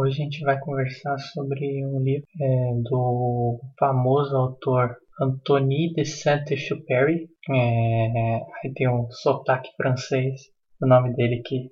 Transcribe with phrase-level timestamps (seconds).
[0.00, 7.28] Hoje a gente vai conversar sobre um livro é, do famoso autor Anthony de Saint-Exupéry.
[7.50, 10.40] É, aí tem um sotaque francês
[10.80, 11.70] o nome dele que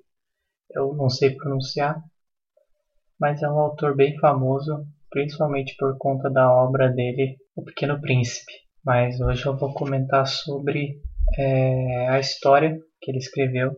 [0.75, 1.99] eu não sei pronunciar,
[3.19, 8.53] mas é um autor bem famoso, principalmente por conta da obra dele, O Pequeno Príncipe.
[8.85, 11.01] Mas hoje eu vou comentar sobre
[11.35, 13.75] é, a história que ele escreveu,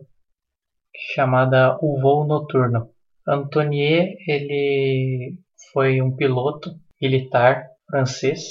[1.14, 2.91] chamada O Voo Noturno.
[3.26, 5.36] Antonier ele
[5.72, 8.42] foi um piloto militar francês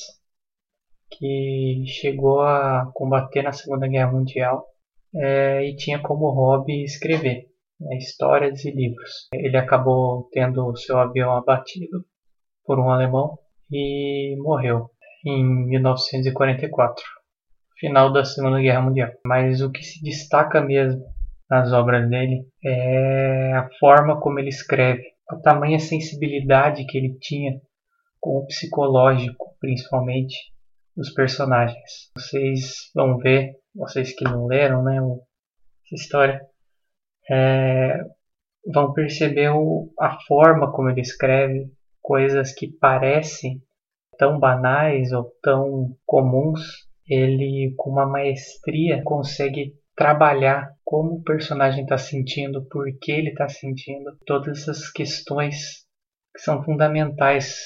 [1.10, 4.66] que chegou a combater na Segunda Guerra Mundial
[5.14, 7.48] é, e tinha como hobby escrever
[7.80, 9.28] né, histórias e livros.
[9.34, 12.06] Ele acabou tendo seu avião abatido
[12.66, 13.38] por um alemão
[13.70, 14.90] e morreu
[15.26, 17.04] em 1944,
[17.78, 19.12] final da Segunda Guerra Mundial.
[19.26, 21.04] Mas o que se destaca mesmo
[21.52, 27.60] nas obras dele é a forma como ele escreve, a tamanha sensibilidade que ele tinha
[28.22, 30.34] com o psicológico, principalmente,
[30.96, 32.10] dos personagens.
[32.16, 36.42] Vocês vão ver, vocês que não leram, né, essa história,
[37.30, 38.00] é,
[38.74, 41.70] vão perceber o, a forma como ele escreve
[42.02, 43.62] coisas que parecem
[44.18, 46.62] tão banais ou tão comuns,
[47.10, 53.48] ele com uma maestria consegue trabalhar como o personagem está sentindo, por que ele está
[53.48, 55.86] sentindo, todas essas questões
[56.34, 57.60] que são fundamentais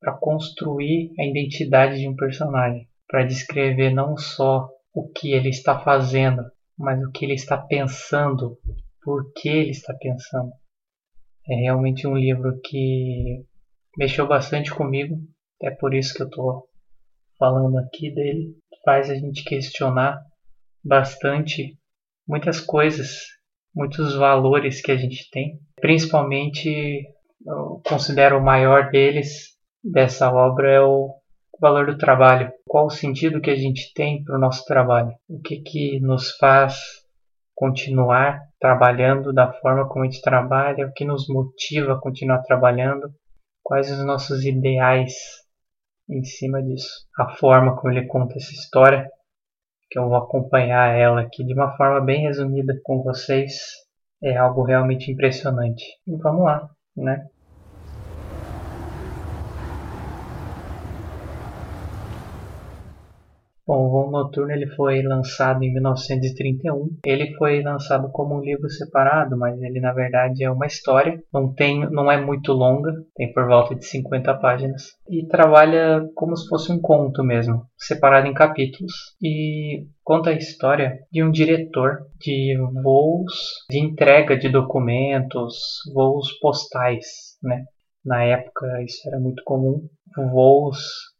[0.00, 5.78] para construir a identidade de um personagem, para descrever não só o que ele está
[5.80, 6.42] fazendo,
[6.78, 8.56] mas o que ele está pensando,
[9.02, 10.50] por que ele está pensando.
[11.46, 13.44] É realmente um livro que
[13.98, 15.14] mexeu bastante comigo,
[15.62, 16.66] é por isso que eu estou
[17.38, 20.18] falando aqui dele, faz a gente questionar
[20.82, 21.78] bastante
[22.26, 23.10] muitas coisas,
[23.74, 25.58] muitos valores que a gente tem.
[25.80, 27.04] Principalmente,
[27.46, 29.52] eu considero o maior deles
[29.82, 31.10] dessa obra é o
[31.60, 32.52] valor do trabalho.
[32.66, 35.12] Qual o sentido que a gente tem para o nosso trabalho?
[35.28, 36.76] O que, que nos faz
[37.54, 40.86] continuar trabalhando da forma como a gente trabalha?
[40.86, 43.12] O que nos motiva a continuar trabalhando?
[43.62, 45.14] Quais os nossos ideais
[46.08, 47.06] em cima disso?
[47.18, 49.08] A forma como ele conta essa história
[49.92, 53.52] que eu vou acompanhar ela aqui de uma forma bem resumida com vocês.
[54.22, 55.84] É algo realmente impressionante.
[56.06, 57.26] E vamos lá, né?
[63.64, 66.98] Bom, o Voo Noturno ele foi lançado em 1931.
[67.06, 71.22] Ele foi lançado como um livro separado, mas ele na verdade é uma história.
[71.32, 76.36] Não tem, não é muito longa, tem por volta de 50 páginas e trabalha como
[76.36, 78.92] se fosse um conto mesmo, separado em capítulos.
[79.22, 85.54] E conta a história de um diretor de voos de entrega de documentos,
[85.94, 87.64] voos postais, né?
[88.04, 89.88] Na época isso era muito comum,
[90.32, 91.11] voos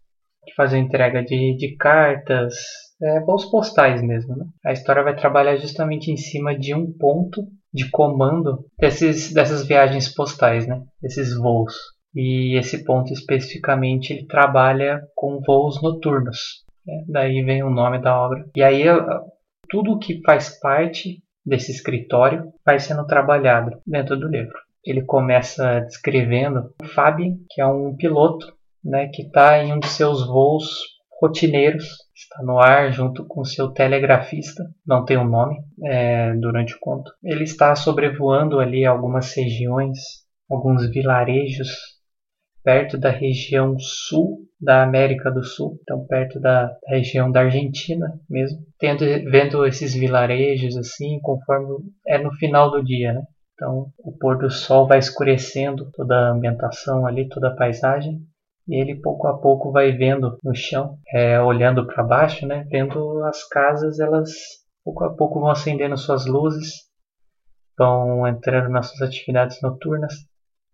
[0.45, 2.55] que fazem entrega de, de cartas,
[3.03, 4.37] é, voos postais mesmo.
[4.37, 4.45] Né?
[4.65, 10.13] A história vai trabalhar justamente em cima de um ponto de comando desses, dessas viagens
[10.15, 10.81] postais, né?
[11.01, 11.75] desses voos.
[12.15, 16.65] E esse ponto especificamente ele trabalha com voos noturnos.
[16.87, 17.05] Né?
[17.09, 18.45] Daí vem o nome da obra.
[18.55, 18.85] E aí
[19.69, 24.59] tudo que faz parte desse escritório vai sendo trabalhado dentro do livro.
[24.85, 28.53] Ele começa descrevendo o Fábio, que é um piloto
[28.85, 30.65] né, que está em um de seus voos
[31.21, 31.85] rotineiros,
[32.15, 37.13] está no ar junto com seu telegrafista, não tem um nome é, durante o conto.
[37.23, 39.99] Ele está sobrevoando ali algumas regiões,
[40.51, 41.69] alguns vilarejos
[42.65, 48.07] perto da região sul da América do Sul, então perto da, da região da Argentina
[48.31, 53.23] mesmo, tendo, vendo esses vilarejos assim, conforme é no final do dia, né?
[53.55, 58.21] Então o pôr do sol vai escurecendo toda a ambientação ali, toda a paisagem,
[58.73, 63.23] e ele pouco a pouco vai vendo no chão, é, olhando para baixo, né, vendo
[63.25, 64.31] as casas, elas
[64.83, 66.71] pouco a pouco vão acendendo suas luzes,
[67.77, 70.15] vão entrando nas suas atividades noturnas.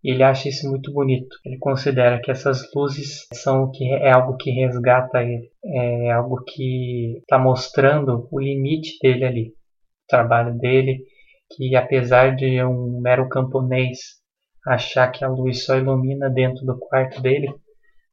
[0.01, 1.35] E ele acha isso muito bonito.
[1.43, 7.17] Ele considera que essas luzes são que é algo que resgata ele, é algo que
[7.17, 11.03] está mostrando o limite dele ali, o trabalho dele,
[11.51, 13.99] que apesar de um mero camponês
[14.65, 17.53] achar que a luz só ilumina dentro do quarto dele,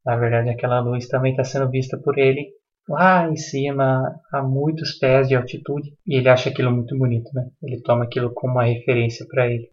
[0.07, 2.53] na verdade, aquela luz também está sendo vista por ele
[2.89, 7.51] lá em cima, a muitos pés de altitude, e ele acha aquilo muito bonito, né?
[7.61, 9.69] Ele toma aquilo como uma referência para ele.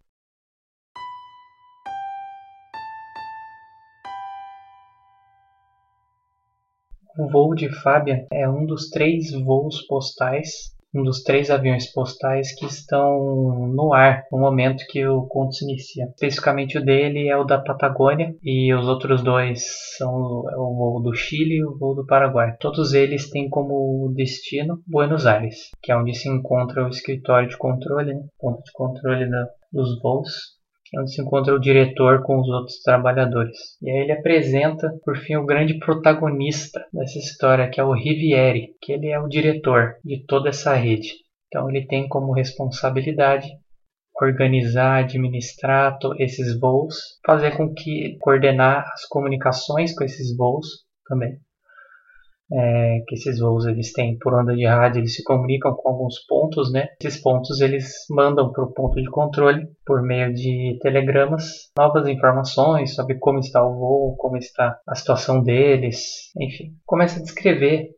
[7.15, 12.53] O voo de Fábia é um dos três voos postais um dos três aviões postais
[12.55, 16.05] que estão no ar no momento que o conto se inicia.
[16.05, 19.63] Especificamente o dele é o da Patagônia e os outros dois
[19.97, 22.55] são é o voo do Chile e o voo do Paraguai.
[22.59, 27.57] Todos eles têm como destino Buenos Aires, que é onde se encontra o escritório de
[27.57, 28.21] controle, né?
[28.39, 30.62] ponto de controle da, dos voos
[30.97, 33.57] onde se encontra o diretor com os outros trabalhadores.
[33.81, 38.75] E aí ele apresenta, por fim, o grande protagonista dessa história, que é o Rivieri,
[38.81, 41.13] que ele é o diretor de toda essa rede.
[41.47, 43.47] Então ele tem como responsabilidade
[44.21, 46.95] organizar, administrar esses voos,
[47.25, 50.67] fazer com que coordenar as comunicações com esses voos
[51.07, 51.37] também
[52.53, 56.19] é, que esses voos eles têm por onda de rádio, eles se comunicam com alguns
[56.27, 56.89] pontos, né?
[57.03, 62.93] Esses pontos eles mandam para o ponto de controle por meio de telegramas novas informações
[62.93, 67.89] sobre como está o voo, como está a situação deles, enfim, começa a descrever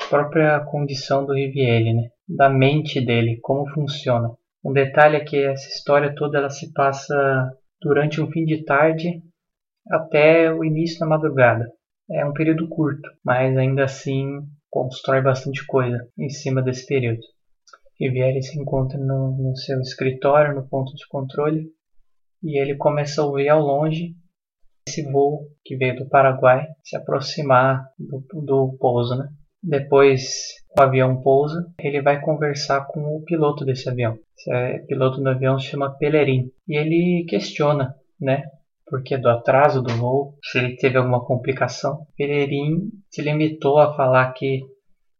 [0.00, 2.08] a própria condição do Riviere, né?
[2.28, 4.30] Da mente dele, como funciona.
[4.64, 7.14] Um detalhe é que essa história toda ela se passa
[7.82, 9.20] durante um fim de tarde
[9.90, 11.66] até o início da madrugada.
[12.12, 17.20] É um período curto, mas ainda assim constrói bastante coisa em cima desse período.
[17.98, 21.70] Riviere se encontra no, no seu escritório, no ponto de controle,
[22.42, 24.14] e ele começa a ouvir ao longe
[24.88, 29.16] esse voo que veio do Paraguai se aproximar do, do pouso.
[29.16, 29.28] Né?
[29.62, 34.18] Depois o avião pousa, ele vai conversar com o piloto desse avião.
[34.36, 36.50] Esse é, piloto do avião se chama Pelerin.
[36.66, 38.42] E ele questiona né,
[38.92, 42.06] porque do atraso do voo, se ele teve alguma complicação.
[42.14, 44.60] Pereirin se limitou a falar que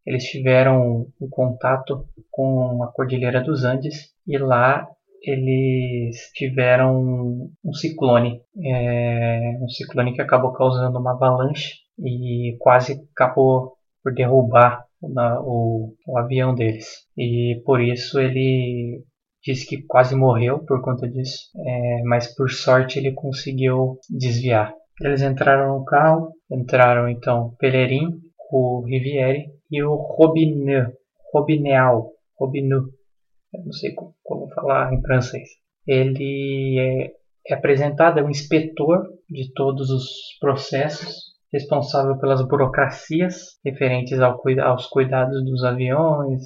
[0.05, 4.87] eles tiveram um contato com a Cordilheira dos Andes e lá
[5.23, 13.73] eles tiveram um ciclone, é, um ciclone que acabou causando uma avalanche e quase acabou
[14.05, 17.07] por derrubar o, o avião deles.
[17.17, 19.03] E por isso ele
[19.45, 24.73] disse que quase morreu por conta disso, é, mas por sorte ele conseguiu desviar.
[25.01, 28.21] Eles entraram no carro, entraram então Pelerin,
[28.53, 30.93] o Riviere e o Robineau,
[31.33, 32.83] Robineau, Robineau,
[33.55, 35.49] eu não sei como, como falar em francês.
[35.87, 37.13] Ele é,
[37.49, 40.05] é apresentado, é o inspetor de todos os
[40.41, 46.43] processos, responsável pelas burocracias referentes ao, aos cuidados dos aviões,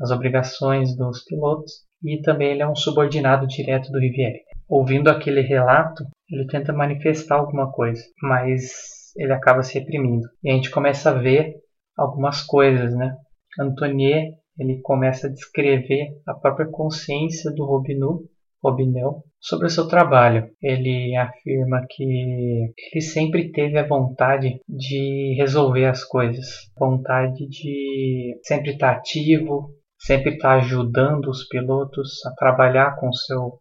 [0.00, 1.72] as obrigações dos pilotos
[2.04, 4.40] e também ele é um subordinado direto do Riviere.
[4.68, 10.26] Ouvindo aquele relato, ele tenta manifestar alguma coisa, mas ele acaba se reprimindo.
[10.42, 11.54] E a gente começa a ver
[11.96, 13.14] algumas coisas, né?
[13.60, 18.22] Antonier, ele começa a descrever a própria consciência do Robineau,
[18.62, 20.48] Robinel sobre o seu trabalho.
[20.62, 28.70] Ele afirma que ele sempre teve a vontade de resolver as coisas, vontade de sempre
[28.70, 33.58] estar ativo, sempre está ajudando os pilotos a trabalhar com, seu,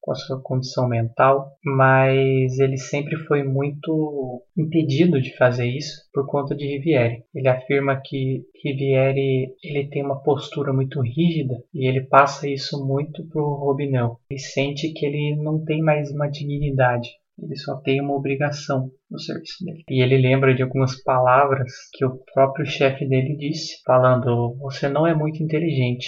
[0.00, 6.26] com a sua condição mental, mas ele sempre foi muito impedido de fazer isso por
[6.26, 7.24] conta de Riviere.
[7.34, 13.24] Ele afirma que Riviere ele tem uma postura muito rígida e ele passa isso muito
[13.28, 14.16] para o Robinão.
[14.28, 17.08] Ele sente que ele não tem mais uma dignidade
[17.38, 19.82] ele só tem uma obrigação no serviço dele.
[19.88, 25.06] E ele lembra de algumas palavras que o próprio chefe dele disse, falando: Você não
[25.06, 26.06] é muito inteligente,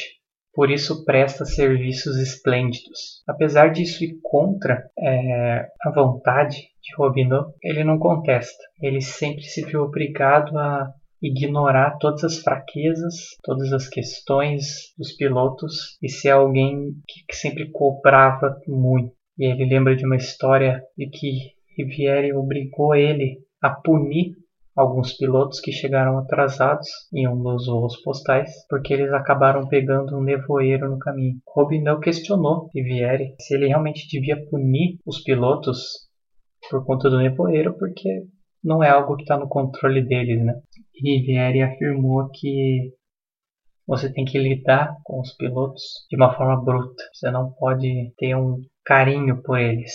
[0.55, 3.23] por isso presta serviços esplêndidos.
[3.29, 8.63] Apesar disso ir contra é, a vontade de Robinot, ele não contesta.
[8.81, 10.91] Ele sempre se viu obrigado a
[11.23, 18.57] ignorar todas as fraquezas, todas as questões dos pilotos e ser alguém que sempre cobrava
[18.67, 19.16] muito.
[19.39, 24.35] E ele lembra de uma história de que Riviere obrigou ele a punir
[24.75, 30.23] alguns pilotos que chegaram atrasados em um dos voos postais, porque eles acabaram pegando um
[30.23, 31.39] nevoeiro no caminho.
[31.49, 36.07] Robinão questionou Riviere se ele realmente devia punir os pilotos
[36.71, 38.27] por conta do nevoeiro, porque
[38.63, 40.61] não é algo que está no controle deles, né?
[41.03, 42.93] Riviere afirmou que
[43.87, 47.03] você tem que lidar com os pilotos de uma forma bruta.
[47.15, 49.93] Você não pode ter um carinho por eles.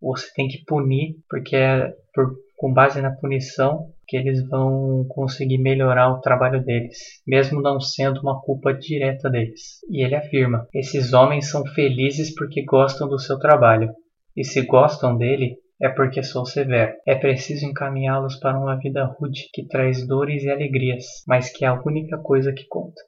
[0.00, 5.58] Você tem que punir, porque é por, com base na punição que eles vão conseguir
[5.58, 9.80] melhorar o trabalho deles, mesmo não sendo uma culpa direta deles.
[9.90, 13.90] E ele afirma: esses homens são felizes porque gostam do seu trabalho,
[14.36, 16.92] e se gostam dele, é porque sou severo.
[17.06, 21.68] É preciso encaminhá-los para uma vida rude que traz dores e alegrias, mas que é
[21.68, 23.00] a única coisa que conta.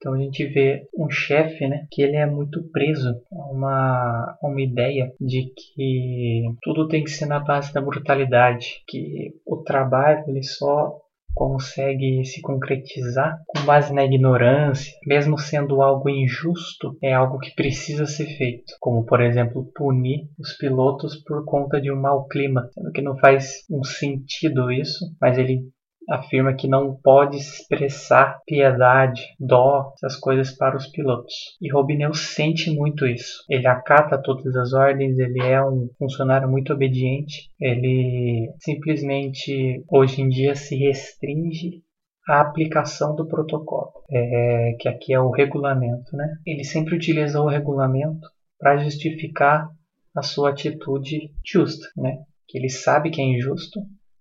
[0.00, 4.60] Então a gente vê um chefe, né, que ele é muito preso a uma, uma
[4.62, 10.42] ideia de que tudo tem que ser na base da brutalidade, que o trabalho ele
[10.42, 10.96] só
[11.34, 18.06] consegue se concretizar com base na ignorância, mesmo sendo algo injusto, é algo que precisa
[18.06, 22.90] ser feito, como por exemplo punir os pilotos por conta de um mau clima, sendo
[22.90, 25.62] que não faz um sentido isso, mas ele
[26.10, 31.34] afirma que não pode expressar piedade, dó, essas coisas para os pilotos.
[31.62, 33.44] E Robineu sente muito isso.
[33.48, 40.28] Ele acata todas as ordens, ele é um funcionário muito obediente, ele simplesmente hoje em
[40.28, 41.82] dia se restringe
[42.28, 46.16] à aplicação do protocolo, é, que aqui é o regulamento.
[46.16, 46.26] Né?
[46.44, 49.68] Ele sempre utiliza o regulamento para justificar
[50.16, 52.18] a sua atitude justa, né?
[52.48, 53.80] que ele sabe que é injusto,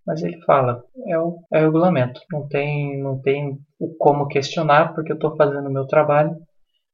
[0.10, 2.20] mas ele fala, é o, é o regulamento.
[2.32, 6.36] Não tem, não tem o como questionar, porque eu estou fazendo o meu trabalho.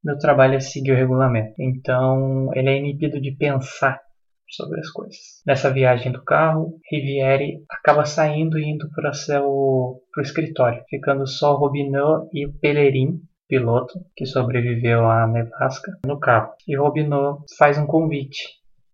[0.03, 1.53] Meu trabalho é seguir o regulamento.
[1.57, 4.01] Então, ele é inibido de pensar
[4.49, 5.17] sobre as coisas.
[5.47, 11.57] Nessa viagem do carro, Riviere acaba saindo e indo para o escritório, ficando só o
[11.57, 16.51] Robineau e o Pellerin, piloto, que sobreviveu à nevasca, no carro.
[16.67, 18.43] E Robineau faz um convite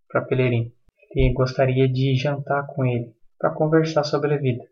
[0.08, 0.72] para Pellerin.
[1.16, 4.64] Ele gostaria de jantar com ele para conversar sobre a vida.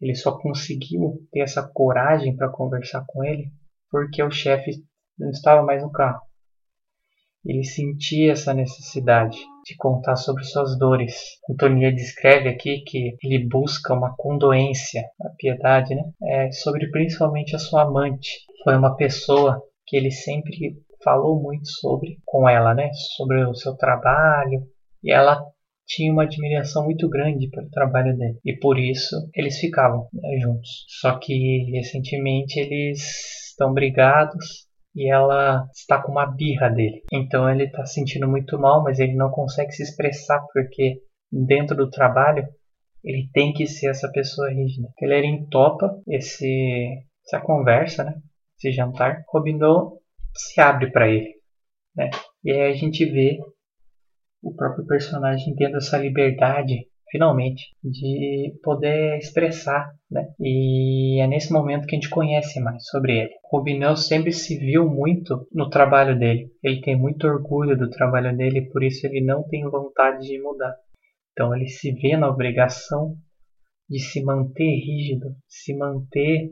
[0.00, 3.50] Ele só conseguiu ter essa coragem para conversar com ele
[3.90, 4.84] porque o chefe
[5.18, 6.20] não estava mais no carro.
[7.44, 11.14] Ele sentia essa necessidade de contar sobre suas dores.
[11.50, 16.02] Antonia descreve aqui que ele busca uma condoência, a piedade, né?
[16.22, 18.30] É sobre principalmente a sua amante.
[18.62, 22.90] Foi uma pessoa que ele sempre falou muito sobre com ela, né?
[23.16, 24.66] Sobre o seu trabalho.
[25.02, 25.38] E ela
[25.86, 30.84] tinha uma admiração muito grande pelo trabalho dele e por isso eles ficavam né, juntos.
[31.00, 37.02] Só que recentemente eles estão brigados e ela está com uma birra dele.
[37.12, 41.00] Então ele está se sentindo muito mal, mas ele não consegue se expressar porque
[41.30, 42.46] dentro do trabalho
[43.02, 44.88] ele tem que ser essa pessoa rígida.
[45.00, 46.88] Ele entopa esse
[47.26, 48.14] essa conversa, né?
[48.56, 49.22] Esse jantar.
[49.28, 50.00] Robinou
[50.34, 51.34] se abre para ele,
[51.96, 52.10] né?
[52.42, 53.38] E aí a gente vê
[54.44, 60.28] o próprio personagem tendo essa liberdade, finalmente, de poder expressar, né?
[60.38, 63.30] E é nesse momento que a gente conhece mais sobre ele.
[63.50, 66.50] Rubinel sempre se viu muito no trabalho dele.
[66.62, 70.74] Ele tem muito orgulho do trabalho dele por isso ele não tem vontade de mudar.
[71.32, 73.16] Então ele se vê na obrigação
[73.88, 76.50] de se manter rígido, se manter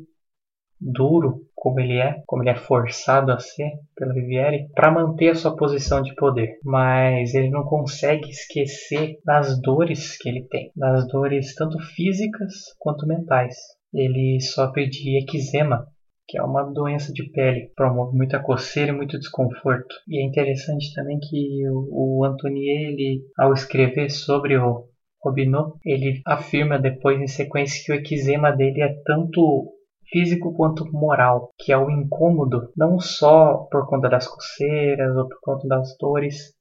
[0.83, 5.35] duro como ele é, como ele é forçado a ser pelo Riviere, para manter a
[5.37, 6.59] sua posição de poder.
[6.65, 13.07] Mas ele não consegue esquecer das dores que ele tem, das dores tanto físicas quanto
[13.07, 13.55] mentais.
[13.95, 15.87] Ele sofre de eczema,
[16.27, 19.95] que é uma doença de pele, promove muita coceira e muito desconforto.
[20.09, 24.87] E é interessante também que o, Antonier, ele, ao escrever sobre o
[25.23, 29.73] Robineau, ele afirma depois em sequência que o eczema dele é tanto
[30.13, 35.39] físico quanto moral, que é o incômodo, não só por conta das coceiras ou por
[35.41, 36.53] conta das dores,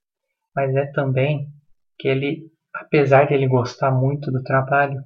[0.56, 1.48] mas é também
[2.00, 5.04] que ele, apesar de ele gostar muito do trabalho,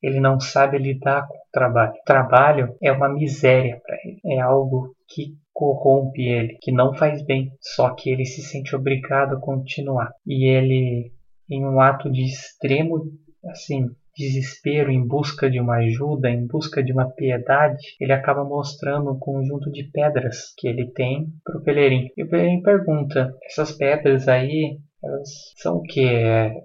[0.00, 1.92] ele não sabe lidar com o trabalho.
[1.92, 7.24] O trabalho é uma miséria para ele, é algo que corrompe ele, que não faz
[7.24, 10.12] bem, só que ele se sente obrigado a continuar.
[10.24, 11.12] E ele,
[11.50, 13.10] em um ato de extremo,
[13.50, 19.12] assim, desespero em busca de uma ajuda, em busca de uma piedade, ele acaba mostrando
[19.12, 22.08] um conjunto de pedras que ele tem para o Pelerim.
[22.16, 26.04] E o Pelerim pergunta: essas pedras aí elas são o que?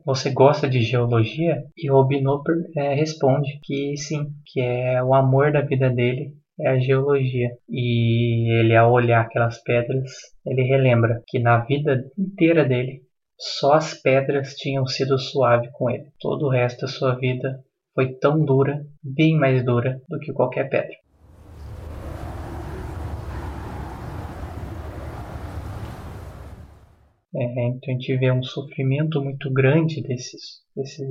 [0.04, 1.64] Você gosta de geologia?
[1.78, 6.70] E o Obinop é, responde que sim, que é o amor da vida dele é
[6.70, 7.50] a geologia.
[7.70, 10.12] E ele, ao olhar aquelas pedras,
[10.46, 13.02] ele relembra que na vida inteira dele
[13.44, 16.10] só as pedras tinham sido suave com ele.
[16.18, 17.62] Todo o resto da sua vida
[17.94, 20.96] foi tão dura, bem mais dura do que qualquer pedra.
[27.36, 31.04] É, então a gente vê um sofrimento muito grande desses, desse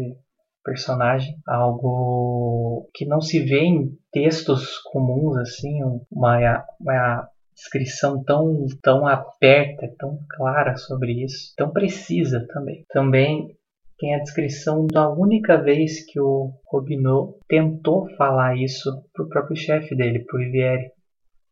[0.65, 9.07] personagem, algo que não se vê em textos comuns assim, uma, uma descrição tão, tão
[9.07, 12.85] aberta, tão clara sobre isso, tão precisa também.
[12.89, 13.57] Também
[13.99, 19.57] tem a descrição da única vez que o Robineau tentou falar isso para o próprio
[19.57, 20.91] chefe dele, para o Riviere,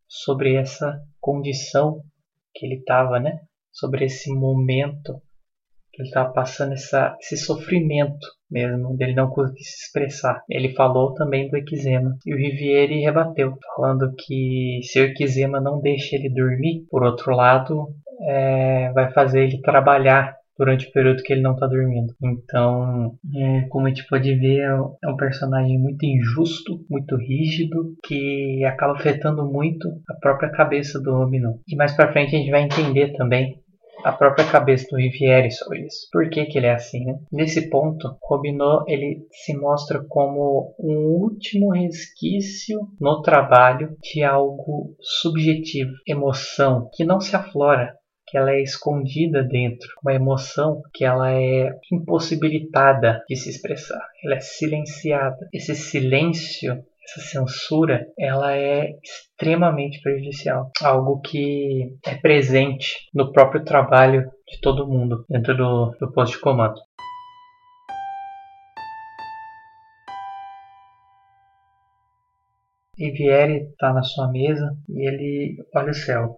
[0.08, 2.02] sobre essa condição
[2.52, 3.40] que ele estava, né?
[3.70, 5.22] Sobre esse momento
[6.00, 10.42] Ele estava passando essa, esse sofrimento mesmo, dele não conseguir se expressar.
[10.48, 12.16] Ele falou também do eczema.
[12.26, 17.32] E o Riviere rebateu, falando que se o eczema não deixa ele dormir, por outro
[17.34, 17.88] lado,
[18.22, 22.12] é, vai fazer ele trabalhar durante o período que ele não está dormindo.
[22.22, 24.60] Então, é, como a gente pode ver,
[25.02, 31.12] é um personagem muito injusto, muito rígido, que acaba afetando muito a própria cabeça do
[31.12, 31.58] Romino.
[31.66, 33.58] E mais para frente a gente vai entender também
[34.04, 36.08] a própria cabeça do Riviere sobre isso.
[36.12, 37.18] Por que, que ele é assim, né?
[37.32, 45.92] Nesse ponto, Robineau ele se mostra como um último resquício no trabalho de algo subjetivo,
[46.06, 47.94] emoção, que não se aflora,
[48.30, 54.36] que ela é escondida dentro, uma emoção que ela é impossibilitada de se expressar, ela
[54.36, 55.48] é silenciada.
[55.52, 64.30] Esse silêncio essa censura ela é extremamente prejudicial, algo que é presente no próprio trabalho
[64.46, 66.80] de todo mundo dentro do, do posto de comando.
[72.96, 76.36] Riviere está na sua mesa e ele olha o céu.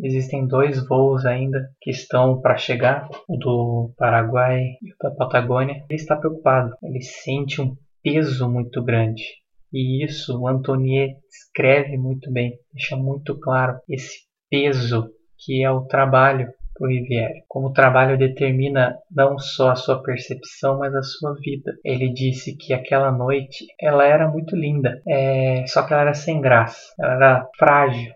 [0.00, 5.84] Existem dois voos ainda que estão para chegar, o do Paraguai e o da Patagônia.
[5.88, 9.43] Ele está preocupado, ele sente um peso muito grande
[9.74, 15.84] e isso o Antonier escreve muito bem, deixa muito claro esse peso que é o
[15.86, 17.42] trabalho para o Rivière.
[17.48, 21.72] Como o trabalho determina não só a sua percepção, mas a sua vida.
[21.84, 26.40] Ele disse que aquela noite ela era muito linda, é, só que ela era sem
[26.40, 28.12] graça, ela era frágil,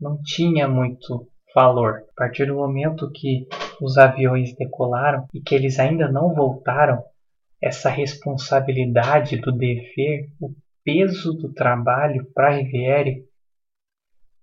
[0.00, 2.04] não tinha muito valor.
[2.10, 3.46] A partir do momento que
[3.80, 7.02] os aviões decolaram e que eles ainda não voltaram,
[7.62, 10.52] essa responsabilidade do dever, o
[10.84, 13.24] peso do trabalho para Riviere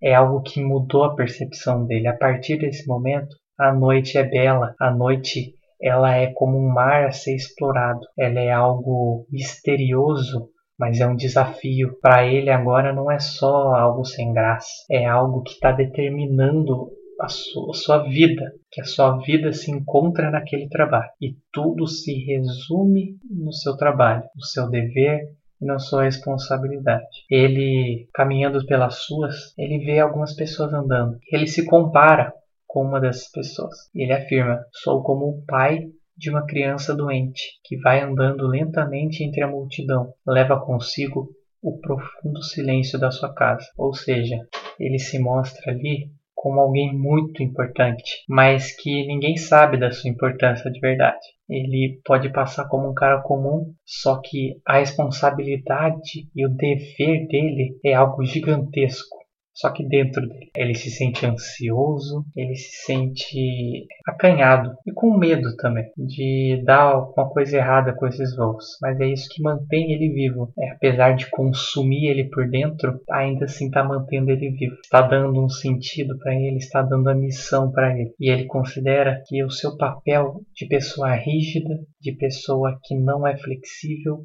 [0.02, 2.08] é algo que mudou a percepção dele.
[2.08, 7.06] A partir desse momento, a noite é bela, a noite ela é como um mar
[7.06, 8.02] a ser explorado.
[8.18, 11.98] Ela é algo misterioso, mas é um desafio.
[12.02, 17.26] Para ele agora não é só algo sem graça, é algo que está determinando a
[17.26, 21.10] a sua, vida, que a sua vida se encontra naquele trabalho.
[21.22, 25.28] E tudo se resume no seu trabalho, no seu dever,
[25.62, 27.06] e não sua responsabilidade.
[27.30, 31.18] Ele, caminhando pelas suas, ele vê algumas pessoas andando.
[31.32, 32.34] Ele se compara
[32.68, 33.76] com uma dessas pessoas.
[33.94, 39.42] Ele afirma: Sou como o pai de uma criança doente que vai andando lentamente entre
[39.42, 41.30] a multidão, leva consigo
[41.62, 43.66] o profundo silêncio da sua casa.
[43.78, 44.38] Ou seja,
[44.80, 50.72] ele se mostra ali como alguém muito importante, mas que ninguém sabe da sua importância
[50.72, 51.20] de verdade.
[51.50, 57.78] Ele pode passar como um cara comum, só que a responsabilidade e o dever dele
[57.84, 59.18] é algo gigantesco.
[59.60, 65.54] Só que dentro dele, ele se sente ansioso, ele se sente acanhado e com medo
[65.58, 68.78] também de dar alguma coisa errada com esses voos.
[68.82, 70.54] Mas é isso que mantém ele vivo.
[70.58, 74.76] É, apesar de consumir ele por dentro, ainda assim está mantendo ele vivo.
[74.82, 78.14] Está dando um sentido para ele, está dando a missão para ele.
[78.18, 83.38] E ele considera que o seu papel de pessoa rígida, de pessoa que não é
[83.38, 84.20] flexível,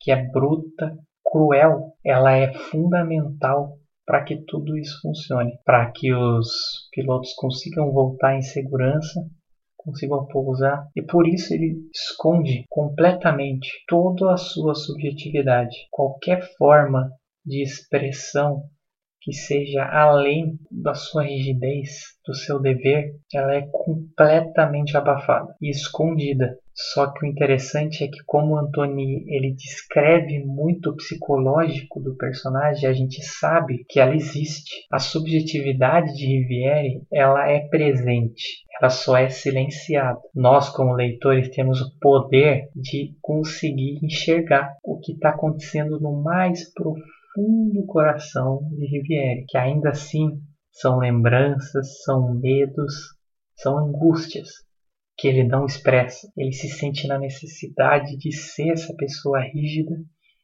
[0.00, 0.96] que é bruta,
[1.30, 3.78] cruel, ela é fundamental
[4.10, 9.24] para que tudo isso funcione, para que os pilotos consigam voltar em segurança,
[9.76, 17.08] consigam pousar, e por isso ele esconde completamente toda a sua subjetividade, qualquer forma
[17.46, 18.64] de expressão
[19.20, 21.90] que seja além da sua rigidez,
[22.26, 26.58] do seu dever, ela é completamente abafada e escondida.
[26.74, 32.88] Só que o interessante é que como Antoni ele descreve muito o psicológico do personagem,
[32.88, 34.86] a gente sabe que ela existe.
[34.90, 40.20] A subjetividade de Riviere, ela é presente, ela só é silenciada.
[40.34, 46.72] Nós como leitores temos o poder de conseguir enxergar o que está acontecendo no mais
[46.72, 50.40] profundo coração de Riviere, que ainda assim
[50.72, 52.94] são lembranças, são medos,
[53.56, 54.48] são angústias
[55.20, 56.26] que ele não expressa.
[56.36, 59.94] Ele se sente na necessidade de ser essa pessoa rígida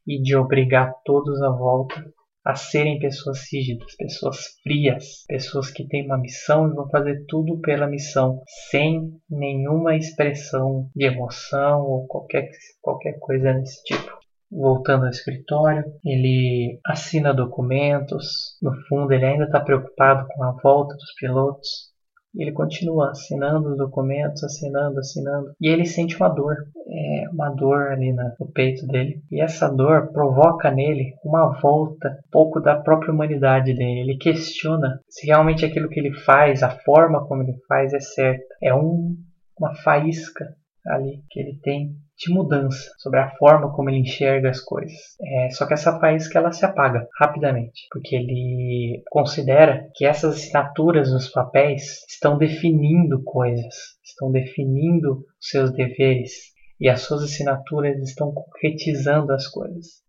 [0.07, 2.05] e de obrigar todos à volta
[2.45, 7.59] a serem pessoas rígidas, pessoas frias, pessoas que têm uma missão e vão fazer tudo
[7.61, 12.49] pela missão, sem nenhuma expressão de emoção ou qualquer,
[12.81, 14.17] qualquer coisa desse tipo
[14.51, 18.57] voltando ao escritório, ele assina documentos.
[18.63, 21.93] No fundo, ele ainda está preocupado com a volta dos pilotos.
[22.37, 25.53] Ele continua assinando os documentos, assinando, assinando.
[25.61, 26.55] E ele sente uma dor,
[26.89, 29.23] é, uma dor ali no peito dele.
[29.31, 34.01] E essa dor provoca nele uma volta um pouco da própria humanidade dele.
[34.01, 38.45] Ele questiona se realmente aquilo que ele faz, a forma como ele faz é certa.
[38.63, 39.17] É um
[39.59, 40.55] uma faísca
[40.87, 44.97] ali que ele tem de mudança sobre a forma como ele enxerga as coisas.
[45.21, 51.13] É, só que essa faísca ela se apaga rapidamente, porque ele considera que essas assinaturas
[51.13, 53.75] nos papéis estão definindo coisas,
[54.05, 60.03] estão definindo seus deveres e as suas assinaturas estão concretizando as coisas.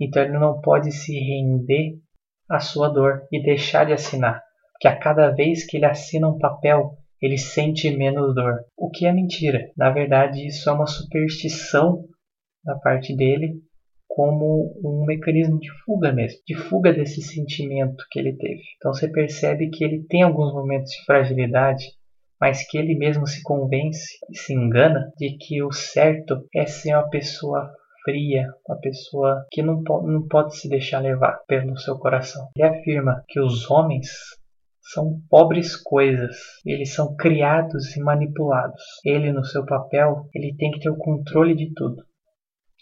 [0.00, 1.98] Então ele não pode se render
[2.48, 4.42] à sua dor e deixar de assinar,
[4.72, 8.54] porque a cada vez que ele assina um papel, ele sente menos dor.
[8.76, 9.70] O que é mentira.
[9.76, 12.04] Na verdade, isso é uma superstição
[12.64, 13.54] da parte dele,
[14.08, 18.62] como um mecanismo de fuga mesmo, de fuga desse sentimento que ele teve.
[18.76, 21.84] Então você percebe que ele tem alguns momentos de fragilidade,
[22.40, 26.94] mas que ele mesmo se convence e se engana de que o certo é ser
[26.94, 27.70] uma pessoa
[28.04, 32.48] fria, uma pessoa que não, po não pode se deixar levar pelo seu coração.
[32.56, 34.08] Ele afirma que os homens
[34.92, 36.36] são pobres coisas.
[36.64, 38.82] Eles são criados e manipulados.
[39.04, 42.04] Ele, no seu papel, ele tem que ter o controle de tudo.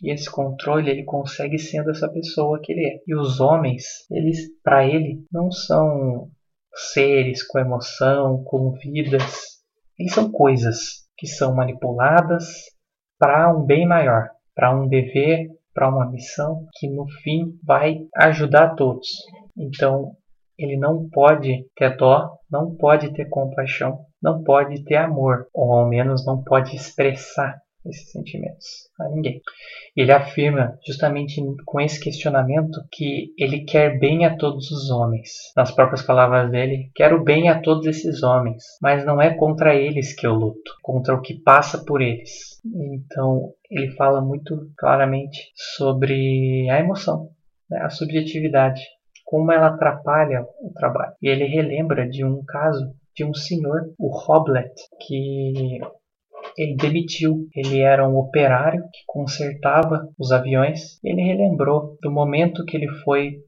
[0.02, 3.00] E esse controle ele consegue sendo essa pessoa que ele é.
[3.06, 6.30] E os homens, eles, para ele, não são
[6.74, 9.62] seres com emoção, com vidas.
[9.98, 12.44] Eles são coisas que são manipuladas
[13.18, 18.74] para um bem maior, para um dever, para uma missão que no fim vai ajudar
[18.74, 19.08] todos.
[19.56, 20.14] Então,
[20.58, 25.88] ele não pode ter dó, não pode ter compaixão, não pode ter amor, ou ao
[25.88, 29.40] menos não pode expressar esses sentimentos a ninguém.
[29.96, 35.30] Ele afirma, justamente com esse questionamento, que ele quer bem a todos os homens.
[35.56, 40.14] Nas próprias palavras dele, quero bem a todos esses homens, mas não é contra eles
[40.14, 42.60] que eu luto, contra o que passa por eles.
[42.64, 47.30] Então, ele fala muito claramente sobre a emoção,
[47.70, 48.80] né, a subjetividade
[49.26, 51.12] como ela atrapalha o trabalho.
[51.20, 54.72] E ele relembra de um caso de um senhor, o Hoblet,
[55.04, 55.80] que
[56.56, 57.48] ele demitiu.
[57.54, 60.98] Ele era um operário que consertava os aviões.
[61.02, 63.38] Ele relembrou do momento que ele foi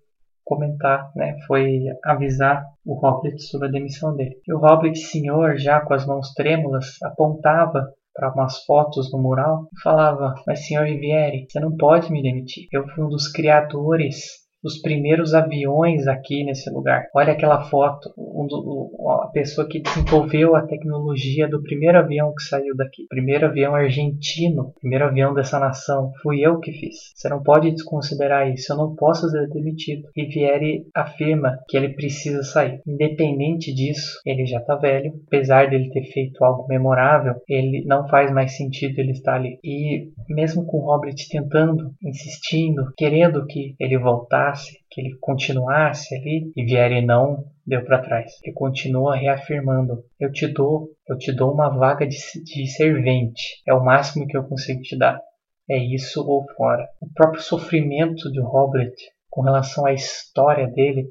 [0.44, 4.40] comentar, né, foi avisar o Hoblet sobre a demissão dele.
[4.48, 9.68] E o Hoblet, senhor, já com as mãos trêmulas, apontava para umas fotos no mural
[9.72, 12.66] e falava: Mas senhor Riviere, você não pode me demitir.
[12.72, 17.06] Eu fui um dos criadores os primeiros aviões aqui nesse lugar.
[17.14, 18.90] Olha aquela foto, um do,
[19.22, 23.06] a pessoa que desenvolveu a tecnologia do primeiro avião que saiu daqui.
[23.08, 26.12] Primeiro avião argentino, primeiro avião dessa nação.
[26.22, 27.12] Fui eu que fiz.
[27.14, 28.72] Você não pode desconsiderar isso.
[28.72, 30.08] Eu não posso ser demitido.
[30.16, 32.80] Riviere afirma que ele precisa sair.
[32.86, 35.12] Independente disso, ele já está velho.
[35.26, 39.58] Apesar dele ter feito algo memorável, ele não faz mais sentido ele estar ali.
[39.62, 44.47] E mesmo com Robert tentando, insistindo, querendo que ele voltasse,
[44.90, 48.32] que ele continuasse ali, e Vieri não deu para trás.
[48.42, 53.62] Ele continua reafirmando: Eu te dou, eu te dou uma vaga de, de servente.
[53.66, 55.20] É o máximo que eu consigo te dar.
[55.68, 56.88] É isso ou fora.
[57.00, 58.94] O próprio sofrimento de Robert
[59.30, 61.06] com relação à história dele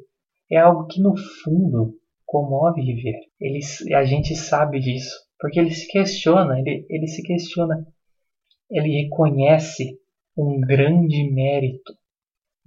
[0.51, 1.93] é algo que no fundo
[2.25, 3.27] comove Rivière.
[3.39, 3.59] Ele,
[3.95, 7.85] a gente sabe disso, porque ele se questiona, ele, ele se questiona,
[8.69, 9.97] ele reconhece
[10.37, 11.93] um grande mérito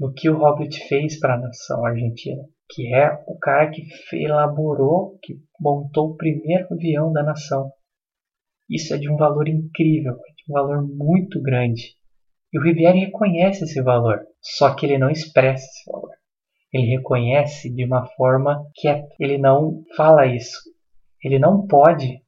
[0.01, 3.83] do que o Hobbit fez para a nação argentina, que é o cara que
[4.15, 7.71] elaborou, que montou o primeiro avião da nação.
[8.67, 11.97] Isso é de um valor incrível, é de um valor muito grande.
[12.51, 16.15] E o Riviere reconhece esse valor, só que ele não expressa esse valor.
[16.73, 20.59] Ele reconhece de uma forma que ele não fala isso.
[21.23, 22.23] Ele não pode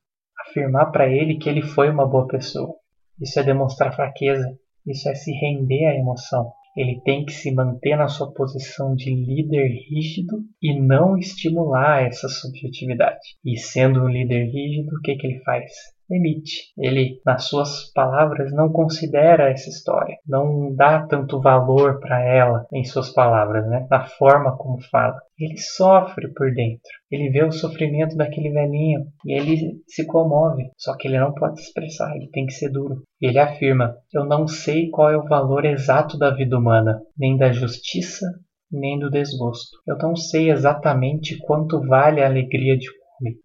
[0.46, 2.74] afirmar para ele que ele foi uma boa pessoa.
[3.18, 6.52] Isso é demonstrar fraqueza, isso é se render à emoção.
[6.76, 12.28] Ele tem que se manter na sua posição de líder rígido e não estimular essa
[12.28, 13.37] subjetividade.
[13.44, 15.70] E sendo um líder rígido, o que, que ele faz?
[16.08, 16.72] Demite.
[16.76, 22.84] Ele, nas suas palavras, não considera essa história, não dá tanto valor para ela em
[22.84, 23.86] suas palavras, né?
[23.90, 25.20] na forma como fala.
[25.38, 26.88] Ele sofre por dentro.
[27.10, 30.70] Ele vê o sofrimento daquele velhinho e ele se comove.
[30.76, 33.02] Só que ele não pode expressar, ele tem que ser duro.
[33.20, 37.50] Ele afirma: Eu não sei qual é o valor exato da vida humana, nem da
[37.52, 38.26] justiça,
[38.70, 39.78] nem do desgosto.
[39.86, 42.88] Eu não sei exatamente quanto vale a alegria de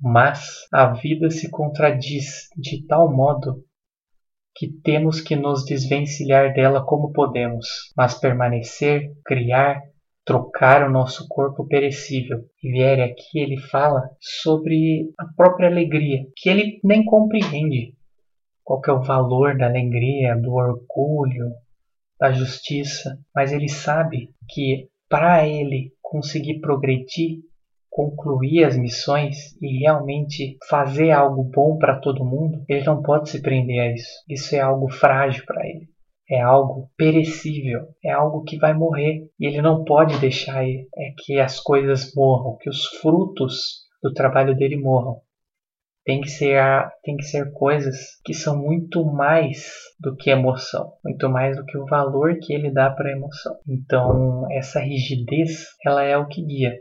[0.01, 3.63] mas a vida se contradiz de tal modo
[4.55, 9.81] que temos que nos desvencilhar dela como podemos, mas permanecer, criar,
[10.25, 12.43] trocar o nosso corpo perecível.
[12.63, 17.95] E Viere aqui ele fala sobre a própria alegria, que ele nem compreende
[18.63, 21.51] qual é o valor da alegria, do orgulho,
[22.19, 27.39] da justiça, mas ele sabe que para ele conseguir progredir,
[27.97, 33.41] concluir as missões e realmente fazer algo bom para todo mundo, ele não pode se
[33.41, 34.23] prender a isso.
[34.29, 35.89] Isso é algo frágil para ele.
[36.29, 40.85] É algo perecível, é algo que vai morrer e ele não pode deixar é
[41.17, 45.21] que as coisas morram, que os frutos do trabalho dele morram.
[46.05, 46.61] Tem que ser
[47.01, 51.77] tem que ser coisas que são muito mais do que emoção, muito mais do que
[51.77, 53.57] o valor que ele dá para a emoção.
[53.67, 56.79] Então, essa rigidez, ela é o que guia.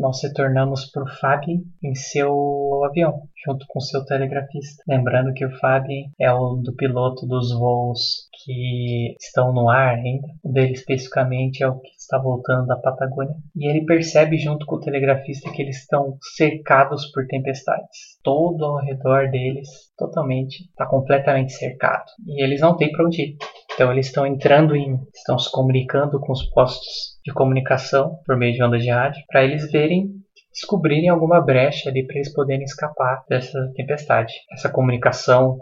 [0.00, 4.82] Nós retornamos para o Fabien em seu avião, junto com seu telegrafista.
[4.88, 10.26] Lembrando que o Fabien é o do piloto dos voos que estão no ar ainda.
[10.42, 13.34] O dele especificamente é o que está voltando da Patagônia.
[13.54, 18.18] E ele percebe junto com o telegrafista que eles estão cercados por tempestades.
[18.22, 22.06] Todo ao redor deles, totalmente, está completamente cercado.
[22.26, 23.36] E eles não têm para onde ir.
[23.74, 28.54] Então eles estão entrando em, estão se comunicando com os postos de comunicação por meio
[28.54, 30.10] de ondas de rádio, para eles verem
[30.52, 34.32] descobrirem alguma brecha ali para eles poderem escapar dessa tempestade.
[34.52, 35.58] Essa comunicação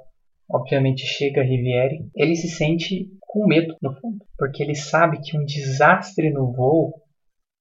[0.51, 5.37] obviamente chega a Riviere, ele se sente com medo no fundo, porque ele sabe que
[5.37, 6.95] um desastre no voo,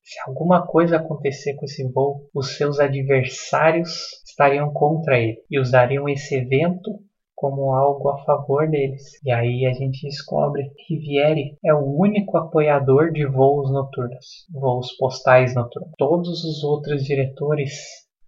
[0.02, 3.90] se alguma coisa acontecer com esse voo, os seus adversários
[4.26, 6.92] estariam contra ele e usariam esse evento
[7.38, 9.24] como algo a favor deles.
[9.24, 14.92] E aí a gente descobre que Riviere é o único apoiador de voos noturnos, voos
[14.98, 15.92] postais noturnos.
[16.00, 17.74] Todos os outros diretores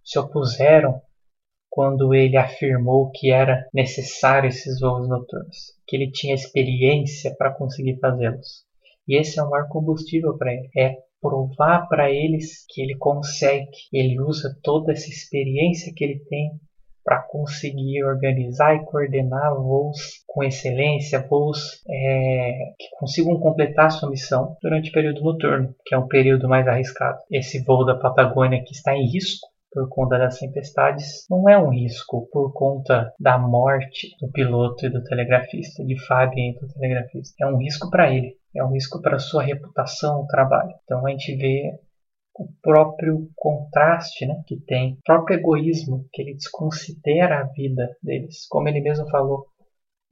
[0.04, 1.02] se opuseram
[1.68, 7.98] quando ele afirmou que era necessário esses voos noturnos, que ele tinha experiência para conseguir
[7.98, 8.64] fazê-los.
[9.08, 13.70] E esse é o maior combustível para ele, é provar para eles que ele consegue.
[13.92, 16.52] Ele usa toda essa experiência que ele tem
[17.04, 24.56] para conseguir organizar e coordenar voos com excelência, voos é, que consigam completar sua missão
[24.62, 27.18] durante o período noturno, que é um período mais arriscado.
[27.30, 31.70] Esse voo da Patagônia que está em risco por conta das tempestades não é um
[31.70, 37.34] risco por conta da morte do piloto e do telegrafista, de Fábio e do telegrafista.
[37.40, 40.72] É um risco para ele, é um risco para sua reputação, o trabalho.
[40.84, 41.78] Então a gente vê
[42.34, 48.46] o próprio contraste né, que tem, o próprio egoísmo que ele desconsidera a vida deles.
[48.48, 49.46] Como ele mesmo falou,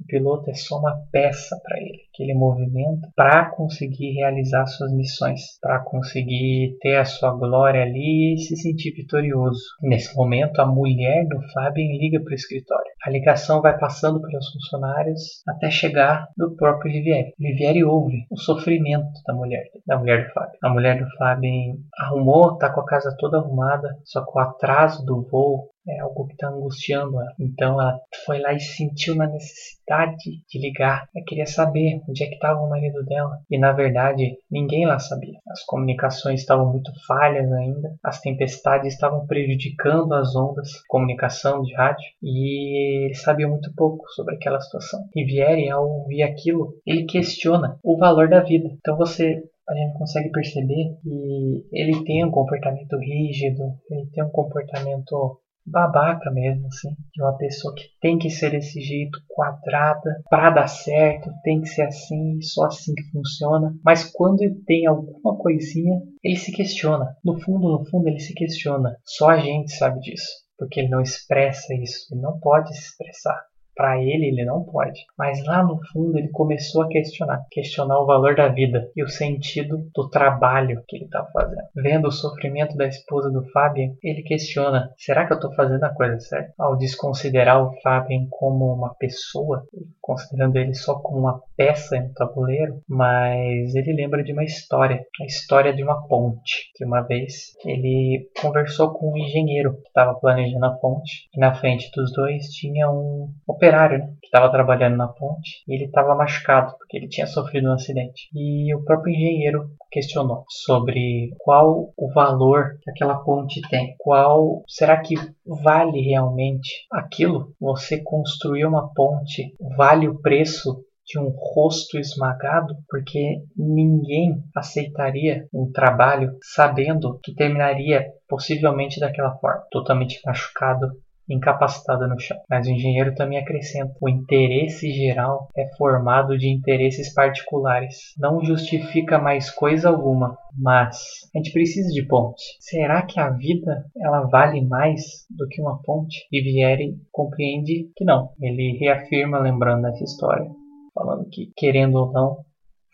[0.00, 4.92] o piloto é só uma peça para ele, que ele movimenta para conseguir realizar suas
[4.92, 9.60] missões, para conseguir ter a sua glória ali e se sentir vitorioso.
[9.82, 12.92] Nesse momento, a mulher do Fábio liga para o escritório.
[13.04, 17.32] A ligação vai passando pelos funcionários até chegar do próprio Riviere.
[17.38, 20.58] Riviere ouve o sofrimento da mulher, da mulher do Fábio.
[20.62, 21.50] A mulher do Fábio
[21.98, 26.26] arrumou, tá com a casa toda arrumada, só com o atraso do voo é algo
[26.26, 27.32] que está angustiando ela.
[27.40, 31.08] Então ela foi lá e sentiu na necessidade de ligar.
[31.14, 33.38] Ela queria saber onde é que estava o marido dela.
[33.50, 35.38] E na verdade ninguém lá sabia.
[35.48, 37.94] As comunicações estavam muito falhas ainda.
[38.04, 42.04] As tempestades estavam prejudicando as ondas de comunicação de rádio.
[42.22, 45.00] E ele sabia muito pouco sobre aquela situação.
[45.14, 48.68] Riviere, ao ouvir aquilo, ele questiona o valor da vida.
[48.78, 54.30] Então você a gente consegue perceber que ele tem um comportamento rígido, ele tem um
[54.30, 55.38] comportamento
[55.70, 60.66] babaca mesmo, assim, de uma pessoa que tem que ser desse jeito, quadrada, para dar
[60.66, 63.74] certo, tem que ser assim, só assim que funciona.
[63.84, 67.14] Mas quando ele tem alguma coisinha, ele se questiona.
[67.24, 68.96] No fundo, no fundo, ele se questiona.
[69.04, 73.46] Só a gente sabe disso, porque ele não expressa isso, ele não pode se expressar
[73.78, 75.06] para ele ele não pode.
[75.16, 79.08] Mas lá no fundo ele começou a questionar, questionar o valor da vida e o
[79.08, 81.62] sentido do trabalho que ele estava fazendo.
[81.76, 85.94] Vendo o sofrimento da esposa do Fabian, ele questiona: será que eu estou fazendo a
[85.94, 86.52] coisa certa?
[86.58, 89.64] Ao desconsiderar o Fabian como uma pessoa,
[90.00, 95.24] considerando ele só como uma peça no tabuleiro, mas ele lembra de uma história, a
[95.24, 96.72] história de uma ponte.
[96.74, 101.54] Que uma vez ele conversou com um engenheiro que estava planejando a ponte e na
[101.54, 105.84] frente dos dois tinha um operador operário, né, que estava trabalhando na ponte, e ele
[105.84, 108.28] estava machucado porque ele tinha sofrido um acidente.
[108.34, 115.00] E o próprio engenheiro questionou sobre qual o valor que aquela ponte tem, qual será
[115.00, 115.14] que
[115.62, 117.54] vale realmente aquilo?
[117.60, 125.72] Você construir uma ponte vale o preço de um rosto esmagado, porque ninguém aceitaria um
[125.72, 130.88] trabalho sabendo que terminaria possivelmente daquela forma, totalmente machucado,
[131.28, 132.38] incapacitada no chão.
[132.48, 138.14] Mas o engenheiro também acrescenta: o interesse geral é formado de interesses particulares.
[138.18, 140.96] Não justifica mais coisa alguma, mas
[141.34, 142.42] a gente precisa de ponte.
[142.60, 146.26] Será que a vida ela vale mais do que uma ponte?
[146.32, 148.30] E Vieri compreende que não.
[148.40, 150.50] Ele reafirma lembrando essa história,
[150.94, 152.47] falando que querendo ou não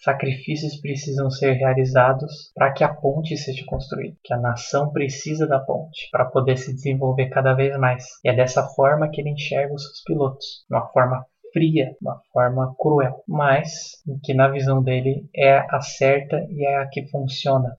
[0.05, 5.59] Sacrifícios precisam ser realizados para que a ponte seja construída, que a nação precisa da
[5.59, 8.05] ponte para poder se desenvolver cada vez mais.
[8.23, 12.75] E é dessa forma que ele enxerga os seus pilotos, uma forma fria, uma forma
[12.79, 17.75] cruel, mas que na visão dele é a certa e é a que funciona.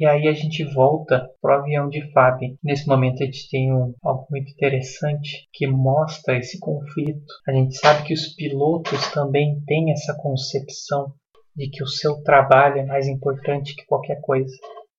[0.00, 2.40] E aí a gente volta pro avião de Fab.
[2.62, 7.32] Nesse momento a gente tem um, algo muito interessante que mostra esse conflito.
[7.46, 11.12] A gente sabe que os pilotos também têm essa concepção
[11.54, 14.52] de que o seu trabalho é mais importante que qualquer coisa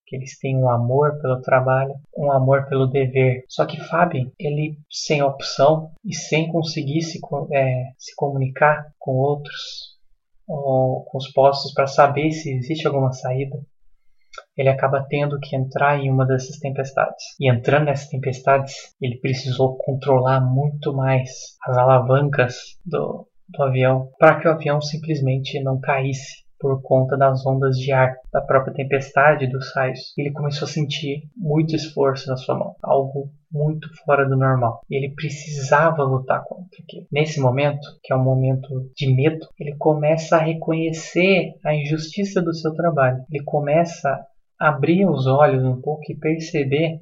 [0.06, 3.44] que eles têm um amor pelo trabalho, um amor pelo dever.
[3.48, 7.18] Só que Fábio, ele sem opção e sem conseguir se,
[7.52, 9.96] é, se comunicar com outros,
[10.48, 13.58] ou com os postos para saber se existe alguma saída,
[14.56, 17.24] ele acaba tendo que entrar em uma dessas tempestades.
[17.38, 21.30] E entrando nessas tempestades, ele precisou controlar muito mais
[21.66, 27.44] as alavancas do, do avião para que o avião simplesmente não caísse por conta das
[27.46, 30.12] ondas de ar da própria tempestade dos raios.
[30.16, 34.80] Ele começou a sentir muito esforço na sua mão, algo muito fora do normal.
[34.90, 37.06] Ele precisava lutar contra aquilo.
[37.12, 42.54] Nesse momento, que é um momento de medo, ele começa a reconhecer a injustiça do
[42.54, 43.22] seu trabalho.
[43.30, 44.18] Ele começa
[44.58, 47.00] abrir os olhos um pouco e perceber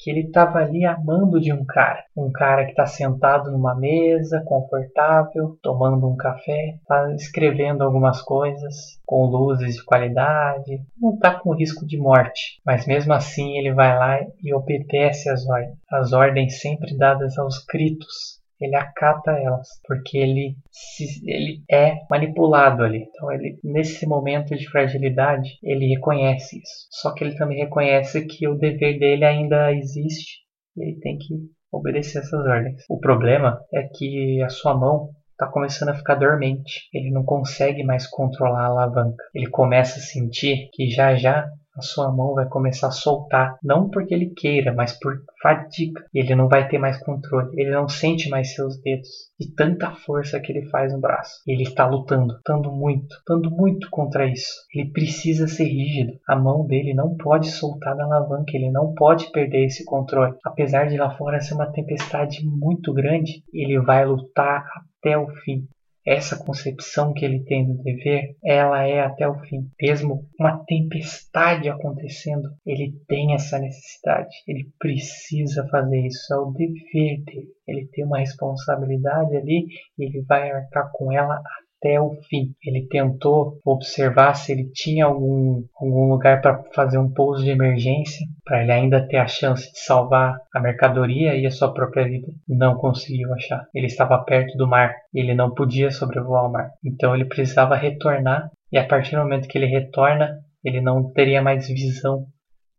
[0.00, 2.02] que ele estava ali amando de um cara.
[2.16, 8.98] Um cara que está sentado numa mesa, confortável, tomando um café, está escrevendo algumas coisas
[9.04, 12.60] com luzes de qualidade, não está com risco de morte.
[12.64, 15.78] Mas mesmo assim ele vai lá e obedece as ordens.
[15.92, 22.82] As ordens sempre dadas aos gritos ele acata elas, porque ele, se, ele é manipulado
[22.82, 23.06] ali.
[23.08, 26.86] Então, ele, nesse momento de fragilidade, ele reconhece isso.
[26.90, 30.40] Só que ele também reconhece que o dever dele ainda existe
[30.76, 31.34] e ele tem que
[31.72, 32.84] obedecer essas ordens.
[32.88, 36.88] O problema é que a sua mão está começando a ficar dormente.
[36.92, 39.24] Ele não consegue mais controlar a alavanca.
[39.34, 43.88] Ele começa a sentir que já já a sua mão vai começar a soltar, não
[43.88, 46.04] porque ele queira, mas por fadiga.
[46.12, 50.40] Ele não vai ter mais controle, ele não sente mais seus dedos de tanta força
[50.40, 51.40] que ele faz no braço.
[51.46, 54.52] Ele está lutando, lutando muito, lutando muito contra isso.
[54.74, 56.12] Ele precisa ser rígido.
[56.28, 60.34] A mão dele não pode soltar da alavanca, ele não pode perder esse controle.
[60.44, 64.64] Apesar de lá fora ser uma tempestade muito grande, ele vai lutar
[64.98, 65.66] até o fim
[66.10, 69.70] essa concepção que ele tem do dever, ela é até o fim.
[69.80, 74.28] Mesmo uma tempestade acontecendo, ele tem essa necessidade.
[74.44, 76.34] Ele precisa fazer isso.
[76.34, 77.48] É o dever dele.
[77.64, 81.40] Ele tem uma responsabilidade ali e ele vai arcar com ela
[81.80, 82.54] até o fim.
[82.62, 88.26] Ele tentou observar se ele tinha algum, algum lugar para fazer um pouso de emergência,
[88.44, 92.28] para ele ainda ter a chance de salvar a mercadoria e a sua própria vida.
[92.46, 93.64] Não conseguiu achar.
[93.74, 96.70] Ele estava perto do mar, ele não podia sobrevoar o mar.
[96.84, 101.42] Então ele precisava retornar, e a partir do momento que ele retorna, ele não teria
[101.42, 102.26] mais visão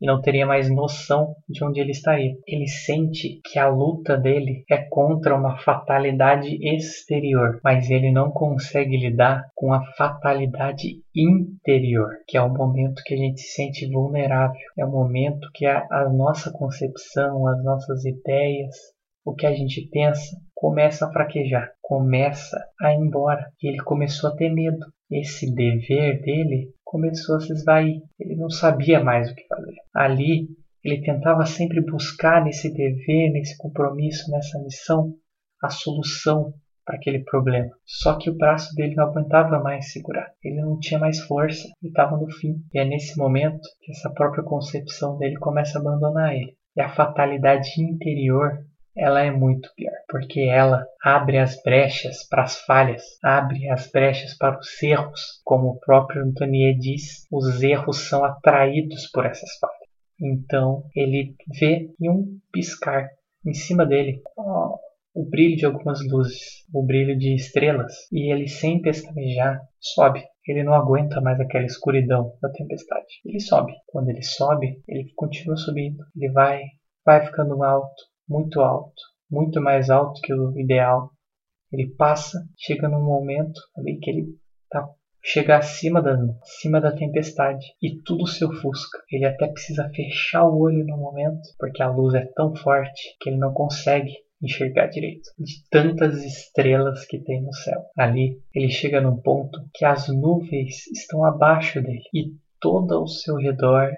[0.01, 2.33] e não teria mais noção de onde ele estaria.
[2.47, 8.97] Ele sente que a luta dele é contra uma fatalidade exterior, mas ele não consegue
[8.97, 14.59] lidar com a fatalidade interior, que é o momento que a gente se sente vulnerável,
[14.77, 18.75] é o momento que a, a nossa concepção, as nossas ideias,
[19.23, 23.51] o que a gente pensa começa a fraquejar, começa a ir embora.
[23.61, 24.85] Ele começou a ter medo.
[25.09, 28.01] Esse dever dele começou a se esvair.
[28.19, 29.75] Ele não sabia mais o que fazer.
[29.95, 30.49] Ali,
[30.83, 35.15] ele tentava sempre buscar nesse dever, nesse compromisso, nessa missão,
[35.63, 36.53] a solução
[36.85, 37.69] para aquele problema.
[37.85, 40.33] Só que o braço dele não aguentava mais segurar.
[40.43, 41.65] Ele não tinha mais força.
[41.81, 42.61] Ele estava no fim.
[42.73, 46.57] E é nesse momento que essa própria concepção dele começa a abandonar ele.
[46.75, 48.65] E a fatalidade interior
[49.01, 54.37] ela é muito pior, porque ela abre as brechas para as falhas, abre as brechas
[54.37, 55.41] para os erros.
[55.43, 59.81] Como o próprio Antonier diz, os erros são atraídos por essas falhas.
[60.19, 63.09] Então ele vê em um piscar
[63.43, 64.77] em cima dele ó,
[65.13, 70.23] o brilho de algumas luzes, o brilho de estrelas, e ele, sem pestanejar, sobe.
[70.47, 73.19] Ele não aguenta mais aquela escuridão da tempestade.
[73.25, 73.73] Ele sobe.
[73.87, 76.03] Quando ele sobe, ele continua subindo.
[76.15, 76.61] Ele vai,
[77.05, 81.11] vai ficando alto, muito alto, muito mais alto que o ideal.
[81.71, 84.25] Ele passa, chega num momento ali que ele
[84.69, 84.87] tá
[85.23, 88.99] chega acima da, acima da tempestade e tudo se ofusca.
[89.11, 93.29] Ele até precisa fechar o olho no momento, porque a luz é tão forte que
[93.29, 97.79] ele não consegue enxergar direito de tantas estrelas que tem no céu.
[97.97, 103.35] Ali ele chega num ponto que as nuvens estão abaixo dele e todo ao seu
[103.35, 103.91] redor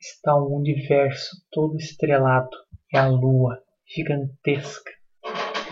[0.00, 2.50] está um universo todo estrelado.
[2.92, 3.58] É a lua
[3.94, 4.90] gigantesca.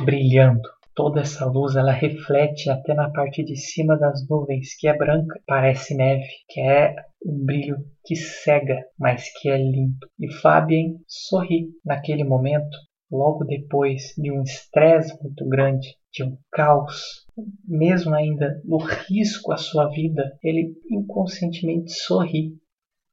[0.05, 0.69] brilhando.
[0.95, 5.39] Toda essa luz ela reflete até na parte de cima das nuvens, que é branca,
[5.47, 6.95] parece neve, que é
[7.25, 10.07] um brilho que cega, mas que é limpo.
[10.19, 12.77] E Fabien sorri naquele momento,
[13.11, 17.27] logo depois de um estresse muito grande, de um caos,
[17.62, 22.55] mesmo ainda no risco à sua vida, ele inconscientemente sorri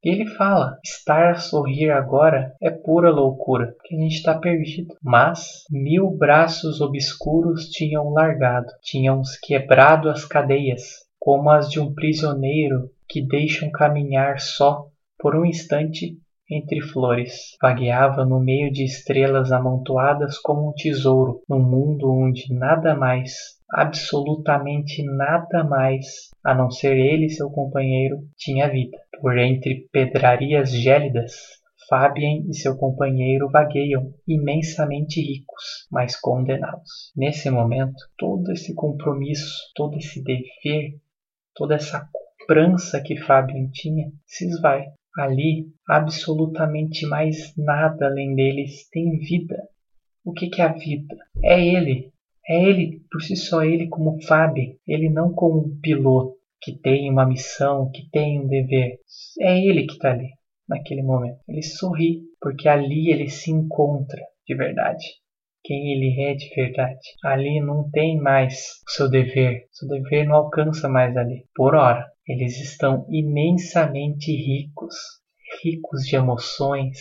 [0.10, 4.96] ele fala: estar a sorrir agora é pura loucura, porque a gente está perdido.
[5.02, 12.90] Mas mil braços obscuros tinham largado, tinham quebrado as cadeias, como as de um prisioneiro
[13.08, 14.88] que deixam caminhar só
[15.18, 16.18] por um instante
[16.50, 17.56] entre flores.
[17.62, 25.04] Vagueava no meio de estrelas amontoadas como um tesouro, num mundo onde nada mais absolutamente
[25.04, 28.98] nada mais, a não ser ele e seu companheiro, tinha vida.
[29.20, 31.34] Por entre pedrarias gélidas,
[31.90, 37.12] Fabien e seu companheiro vagueiam, imensamente ricos, mas condenados.
[37.16, 41.00] Nesse momento, todo esse compromisso, todo esse dever,
[41.56, 42.08] toda essa
[42.40, 44.86] cobrança que Fabien tinha se esvai.
[45.18, 49.56] Ali, absolutamente mais nada além deles tem vida.
[50.26, 51.16] O que, que é a vida?
[51.44, 52.12] É ele,
[52.48, 57.10] é ele, por si só, ele como Fábio, ele não como um piloto que tem
[57.10, 59.00] uma missão, que tem um dever.
[59.40, 60.30] É ele que está ali,
[60.68, 61.40] naquele momento.
[61.48, 65.06] Ele sorri, porque ali ele se encontra de verdade.
[65.64, 67.00] Quem ele é de verdade.
[67.24, 69.68] Ali não tem mais o seu dever.
[69.72, 71.46] Seu dever não alcança mais ali.
[71.56, 74.96] Por hora, eles estão imensamente ricos
[75.62, 76.98] ricos de emoções,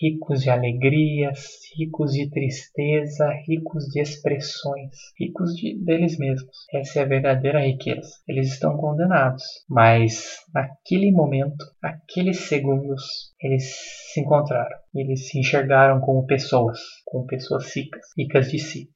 [0.00, 6.56] ricos de alegrias, ricos de tristeza, ricos de expressões, ricos de, deles mesmos.
[6.72, 8.08] Essa é a verdadeira riqueza.
[8.26, 13.64] Eles estão condenados, mas naquele momento, naqueles segundos, eles
[14.12, 14.76] se encontraram.
[14.94, 18.93] Eles se enxergaram como pessoas, como pessoas ricas, ricas de si.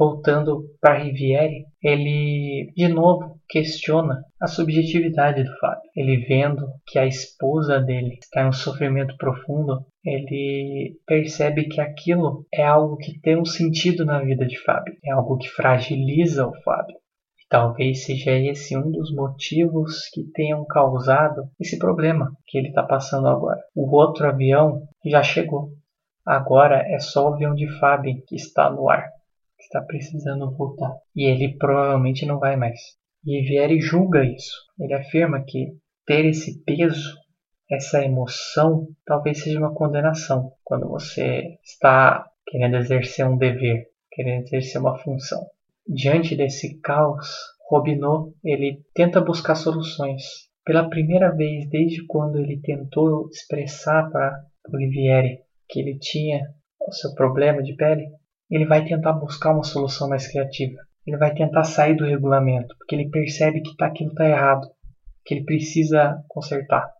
[0.00, 5.90] Voltando para Riviere, ele de novo questiona a subjetividade do Fábio.
[5.94, 12.46] Ele vendo que a esposa dele está em um sofrimento profundo, ele percebe que aquilo
[12.50, 16.54] é algo que tem um sentido na vida de Fábio, é algo que fragiliza o
[16.62, 16.96] Fábio.
[17.50, 23.28] Talvez seja esse um dos motivos que tenham causado esse problema que ele está passando
[23.28, 23.60] agora.
[23.74, 25.68] O outro avião já chegou.
[26.24, 29.10] Agora é só o avião de Fábio que está no ar
[29.70, 30.92] está precisando voltar.
[31.14, 32.78] E ele provavelmente não vai mais.
[33.24, 34.56] E Vieri julga isso.
[34.78, 35.68] Ele afirma que
[36.04, 37.16] ter esse peso,
[37.70, 40.52] essa emoção, talvez seja uma condenação.
[40.64, 45.46] Quando você está querendo exercer um dever, querendo exercer uma função.
[45.86, 47.28] Diante desse caos,
[47.68, 50.22] Robineau ele tenta buscar soluções.
[50.64, 56.40] Pela primeira vez desde quando ele tentou expressar para Olivieri que ele tinha
[56.80, 58.08] o seu problema de pele,
[58.50, 60.76] ele vai tentar buscar uma solução mais criativa.
[61.06, 64.68] Ele vai tentar sair do regulamento, porque ele percebe que tá, aquilo está errado,
[65.24, 66.90] que ele precisa consertar,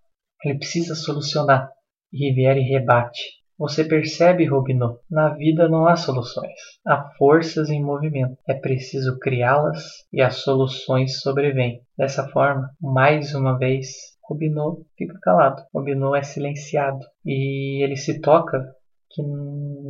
[0.44, 1.70] ele precisa solucionar.
[2.12, 3.40] E Riviere rebate.
[3.57, 4.98] Você percebe, Robinot?
[5.11, 6.59] Na vida não há soluções.
[6.84, 8.36] Há forças em movimento.
[8.48, 11.82] É preciso criá-las e as soluções sobrevêm.
[11.96, 13.88] Dessa forma, mais uma vez,
[14.24, 15.62] Robinot fica calado.
[15.74, 17.01] Robinot é silenciado.
[17.24, 18.64] E ele se toca
[19.11, 19.22] que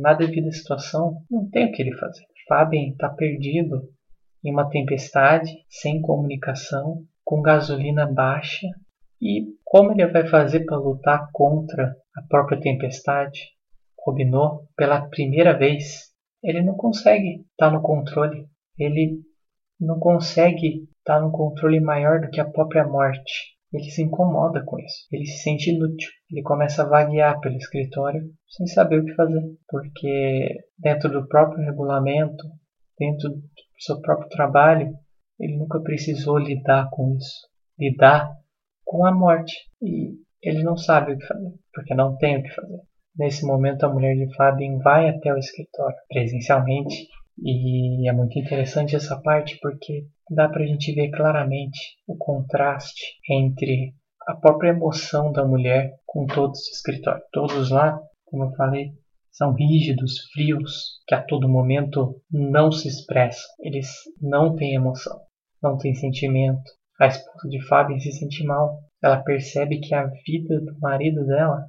[0.01, 2.25] na devida situação não tem o que ele fazer.
[2.47, 3.87] Fabien está perdido
[4.43, 8.67] em uma tempestade, sem comunicação, com gasolina baixa.
[9.21, 13.39] E como ele vai fazer para lutar contra a própria tempestade?
[14.03, 16.11] Robinou, pela primeira vez,
[16.43, 18.47] ele não consegue estar tá no controle.
[18.77, 19.21] Ele
[19.79, 23.55] não consegue estar tá no controle maior do que a própria morte.
[23.73, 25.07] Ele se incomoda com isso.
[25.11, 26.09] Ele se sente inútil.
[26.29, 31.63] Ele começa a vaguear pelo escritório sem saber o que fazer, porque dentro do próprio
[31.63, 32.43] regulamento,
[32.99, 33.41] dentro do
[33.79, 34.93] seu próprio trabalho,
[35.39, 37.47] ele nunca precisou lidar com isso,
[37.79, 38.31] lidar
[38.85, 39.53] com a morte.
[39.81, 42.81] E ele não sabe o que fazer, porque não tem o que fazer.
[43.17, 47.07] Nesse momento, a mulher de Fabien vai até o escritório presencialmente
[47.37, 53.19] e é muito interessante essa parte porque dá para a gente ver claramente o contraste
[53.29, 53.93] entre
[54.27, 57.25] a própria emoção da mulher com todos os escritórios.
[57.33, 58.93] Todos lá, como eu falei,
[59.29, 63.49] são rígidos, frios, que a todo momento não se expressam.
[63.59, 63.89] Eles
[64.21, 65.19] não têm emoção,
[65.61, 66.63] não têm sentimento.
[66.99, 68.79] A esposa de Fábio se sente mal.
[69.03, 71.65] Ela percebe que a vida do marido dela,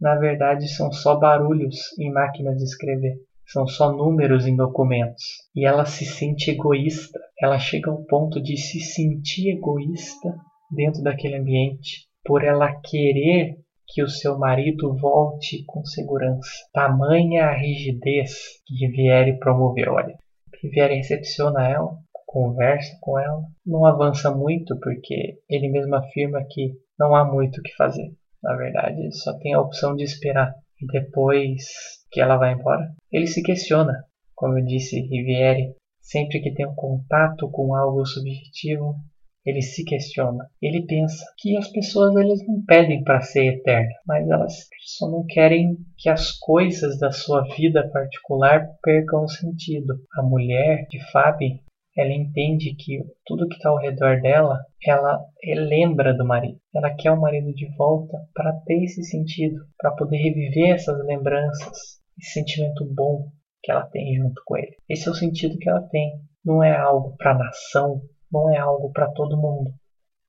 [0.00, 3.16] na verdade, são só barulhos em máquinas de escrever
[3.52, 5.24] são só números em documentos.
[5.54, 7.20] E ela se sente egoísta.
[7.42, 10.32] Ela chega ao ponto de se sentir egoísta
[10.70, 13.56] dentro daquele ambiente por ela querer
[13.88, 16.48] que o seu marido volte com segurança.
[16.72, 18.32] Tamanha a rigidez
[18.64, 20.14] que Riviere promoveu ali.
[20.62, 27.14] Riviere recepciona ela, conversa com ela, não avança muito porque ele mesmo afirma que não
[27.14, 28.14] há muito o que fazer.
[28.42, 30.54] Na verdade, só tem a opção de esperar.
[30.80, 31.64] E depois
[32.10, 34.04] que ela vai embora, ele se questiona.
[34.34, 38.96] Como eu disse, Riviere, sempre que tem um contato com algo subjetivo,
[39.44, 40.48] ele se questiona.
[40.60, 45.24] Ele pensa que as pessoas eles não pedem para ser eterna, mas elas só não
[45.26, 49.94] querem que as coisas da sua vida particular percam o sentido.
[50.16, 51.60] A mulher de Fabi,
[51.96, 56.58] ela entende que tudo que está ao redor dela, ela lembra do marido.
[56.74, 62.00] Ela quer o marido de volta para ter esse sentido, para poder reviver essas lembranças,
[62.18, 63.28] esse sentimento bom
[63.62, 64.76] que ela tem junto com ele.
[64.88, 66.20] Esse é o sentido que ela tem.
[66.44, 69.72] Não é algo para a nação, não é algo para todo mundo,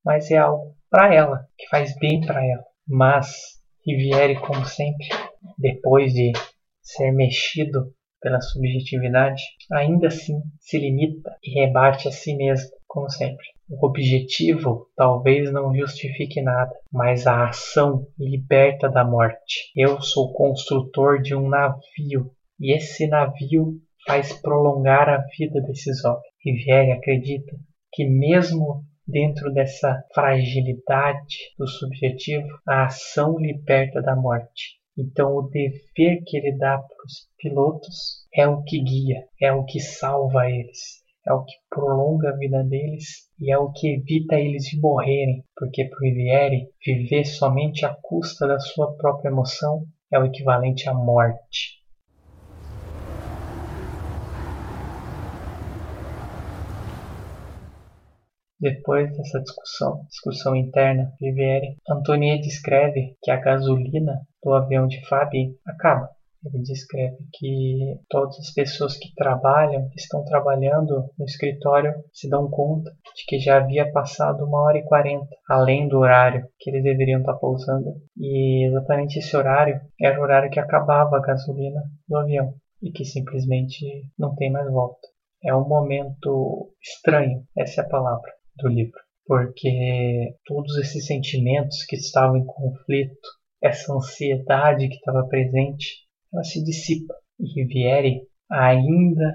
[0.05, 2.63] mas é algo para ela, que faz bem para ela.
[2.87, 5.07] Mas Riviere, como sempre,
[5.57, 6.31] depois de
[6.81, 13.45] ser mexido pela subjetividade, ainda assim se limita e rebate a si mesmo, como sempre.
[13.69, 19.71] O objetivo talvez não justifique nada, mas a ação liberta da morte.
[19.75, 26.23] Eu sou construtor de um navio e esse navio faz prolongar a vida desses homens.
[26.43, 27.55] Riviere acredita
[27.91, 34.79] que mesmo dentro dessa fragilidade do subjetivo, a ação liberta da morte.
[34.97, 39.65] Então, o dever que ele dá para os pilotos é o que guia, é o
[39.65, 44.35] que salva eles, é o que prolonga a vida deles e é o que evita
[44.35, 50.19] eles de morrerem, porque para o viver somente à custa da sua própria emoção é
[50.19, 51.82] o equivalente à morte.
[58.63, 65.53] Depois dessa discussão, discussão interna, Viviere, Antonier descreve que a gasolina do avião de Fabi
[65.67, 66.09] acaba.
[66.45, 72.49] Ele descreve que todas as pessoas que trabalham, que estão trabalhando no escritório, se dão
[72.49, 76.83] conta de que já havia passado uma hora e quarenta, além do horário que eles
[76.83, 77.91] deveriam estar pousando.
[78.15, 83.03] E exatamente esse horário era o horário que acabava a gasolina do avião e que
[83.03, 85.05] simplesmente não tem mais volta.
[85.43, 91.95] É um momento estranho, essa é a palavra do livro, porque todos esses sentimentos que
[91.95, 93.15] estavam em conflito,
[93.61, 97.13] essa ansiedade que estava presente, ela se dissipa.
[97.39, 99.33] E Riviere, ainda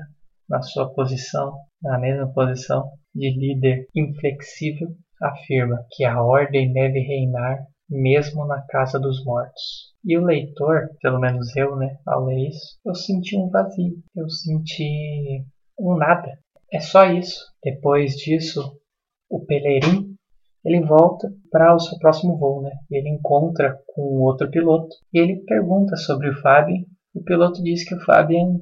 [0.48, 4.88] na sua posição, na mesma posição de líder inflexível,
[5.20, 9.94] afirma que a ordem deve reinar mesmo na casa dos mortos.
[10.04, 14.28] E o leitor, pelo menos eu, né, ao ler isso, eu senti um vazio, eu
[14.28, 15.44] senti
[15.78, 16.38] um nada.
[16.72, 17.40] É só isso.
[17.62, 18.78] Depois disso,
[19.30, 20.14] o Peleirim,
[20.64, 22.70] ele volta para o seu próximo voo, né?
[22.90, 26.34] Ele encontra com outro piloto e ele pergunta sobre o.
[27.14, 28.60] E o piloto diz que o Fabian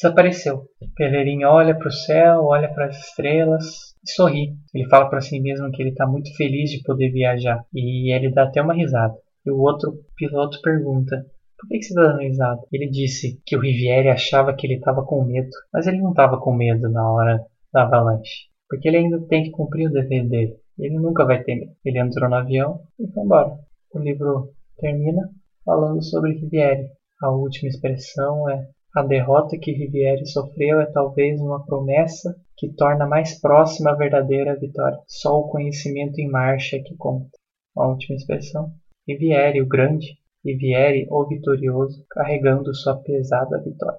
[0.00, 0.68] desapareceu.
[0.80, 4.54] O Peleirim olha para o céu, olha para as estrelas e sorri.
[4.74, 8.32] Ele fala para si mesmo que ele está muito feliz de poder viajar e ele
[8.32, 9.14] dá até uma risada.
[9.46, 11.24] E o outro piloto pergunta:
[11.58, 12.60] por que, você está dando risada?
[12.72, 16.38] Ele disse que o Riviere achava que ele estava com medo, mas ele não estava
[16.38, 17.40] com medo na hora
[17.72, 18.53] da avalanche.
[18.68, 20.56] Porque ele ainda tem que cumprir o dever dele.
[20.78, 21.72] Ele nunca vai ter medo.
[21.84, 23.58] Ele entrou no avião e foi embora.
[23.92, 25.30] O livro termina
[25.64, 26.88] falando sobre Riviere.
[27.22, 33.06] A última expressão é a derrota que Riviere sofreu é talvez uma promessa que torna
[33.06, 34.98] mais próxima a verdadeira vitória.
[35.08, 37.28] Só o conhecimento em marcha é que conta.
[37.76, 38.72] A última expressão.
[39.06, 43.98] Riviere, o grande, Riviere, o vitorioso, carregando sua pesada vitória.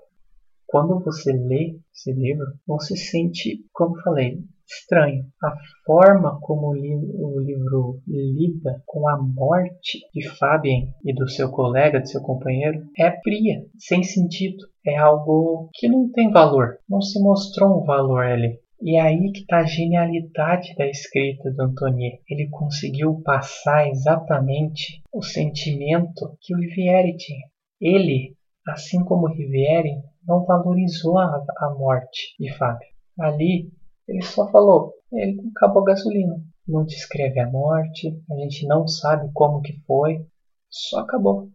[0.65, 5.25] Quando você lê esse livro, você sente, como falei, estranho.
[5.43, 5.55] A
[5.85, 12.09] forma como o livro lida com a morte de Fabian e do seu colega, de
[12.09, 14.65] seu companheiro, é fria, sem sentido.
[14.85, 16.77] É algo que não tem valor.
[16.89, 18.59] Não se mostrou um valor ali.
[18.81, 22.19] E é aí que está a genialidade da escrita do Antonier.
[22.29, 27.47] Ele conseguiu passar exatamente o sentimento que o Riviere tinha.
[27.79, 28.35] Ele,
[28.67, 32.87] assim como o Riviere, não valorizou a, a morte de Fábio.
[33.17, 33.71] Ali
[34.07, 36.35] ele só falou, ele acabou a gasolina.
[36.67, 40.25] Não descreve a morte, a gente não sabe como que foi,
[40.69, 41.49] só acabou.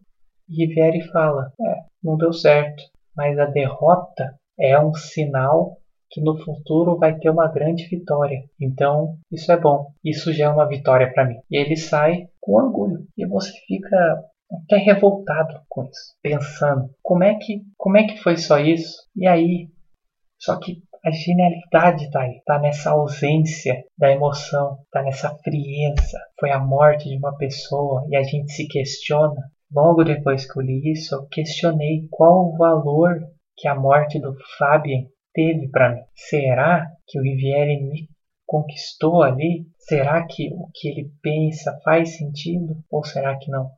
[0.49, 2.83] Riviere fala, é, não deu certo,
[3.15, 5.77] mas a derrota é um sinal
[6.09, 8.43] que no futuro vai ter uma grande vitória.
[8.59, 9.93] Então, isso é bom.
[10.03, 11.39] Isso já é uma vitória para mim.
[11.49, 13.07] E ele sai com orgulho.
[13.17, 14.21] E você fica
[14.51, 19.07] até revoltado com isso, pensando, como é que, como é que foi só isso?
[19.15, 19.69] E aí,
[20.37, 26.19] só que a genialidade tá aí, tá nessa ausência da emoção, tá nessa frieza.
[26.39, 29.49] Foi a morte de uma pessoa e a gente se questiona.
[29.73, 33.19] Logo depois que eu li isso, eu questionei qual o valor
[33.57, 36.01] que a morte do Fabien teve para mim.
[36.13, 38.07] Será que o Riviere me
[38.45, 39.65] conquistou ali?
[39.79, 43.71] Será que o que ele pensa faz sentido ou será que não?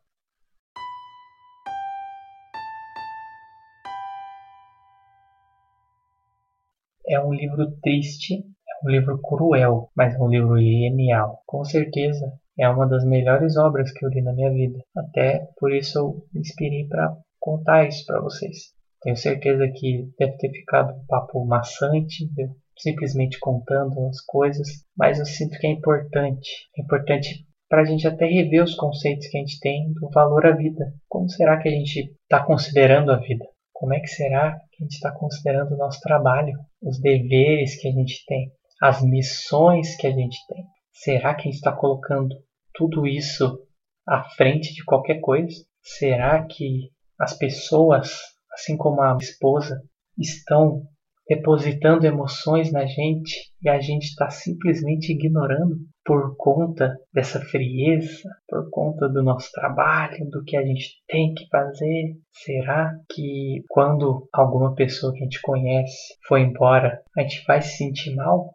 [7.08, 11.42] É um livro triste, é um livro cruel, mas é um livro genial.
[11.46, 14.80] Com certeza é uma das melhores obras que eu li na minha vida.
[14.96, 18.74] Até por isso eu me inspirei para contar isso para vocês.
[19.02, 25.20] Tenho certeza que deve ter ficado um papo maçante, eu simplesmente contando as coisas, mas
[25.20, 26.50] eu sinto que é importante.
[26.78, 30.46] É importante para a gente até rever os conceitos que a gente tem do valor
[30.46, 30.94] à vida.
[31.10, 33.46] Como será que a gente está considerando a vida?
[33.84, 37.90] Como é que será que a gente está considerando o nosso trabalho, os deveres que
[37.90, 38.50] a gente tem,
[38.82, 40.64] as missões que a gente tem?
[40.94, 42.34] Será que a gente está colocando
[42.74, 43.60] tudo isso
[44.08, 45.54] à frente de qualquer coisa?
[45.82, 48.20] Será que as pessoas,
[48.54, 49.84] assim como a esposa,
[50.18, 50.84] estão
[51.28, 55.76] depositando emoções na gente e a gente está simplesmente ignorando
[56.06, 61.48] por conta dessa frieza, por conta do nosso trabalho, do que a gente tem que
[61.48, 62.18] fazer?
[62.32, 67.78] Será que quando alguma pessoa que a gente conhece foi embora, a gente vai se
[67.78, 68.54] sentir mal?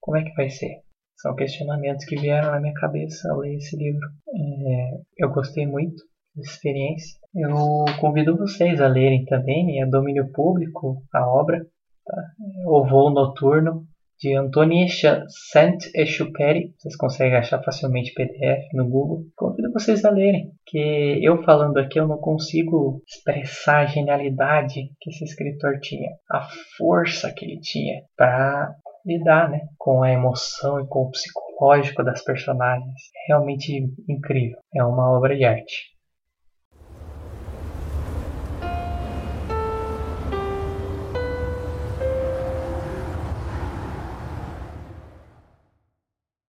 [0.00, 0.80] Como é que vai ser?
[1.16, 4.06] São questionamentos que vieram na minha cabeça ao ler esse livro.
[4.28, 5.96] É, eu gostei muito
[6.34, 7.18] dessa experiência.
[7.34, 11.66] Eu convido vocês a lerem também, é domínio público a obra,
[12.04, 12.22] tá?
[12.66, 13.86] O Voo Noturno,
[14.18, 14.86] de Antoine
[15.52, 16.72] Saint-Exupéry.
[16.78, 19.24] Vocês conseguem achar facilmente PDF no Google.
[19.36, 25.10] Convido vocês a lerem, que eu falando aqui eu não consigo expressar a genialidade que
[25.10, 26.46] esse escritor tinha, a
[26.76, 32.22] força que ele tinha para lidar né, com a emoção e com o psicológico das
[32.22, 33.00] personagens.
[33.14, 34.58] É realmente incrível.
[34.74, 35.95] É uma obra de arte.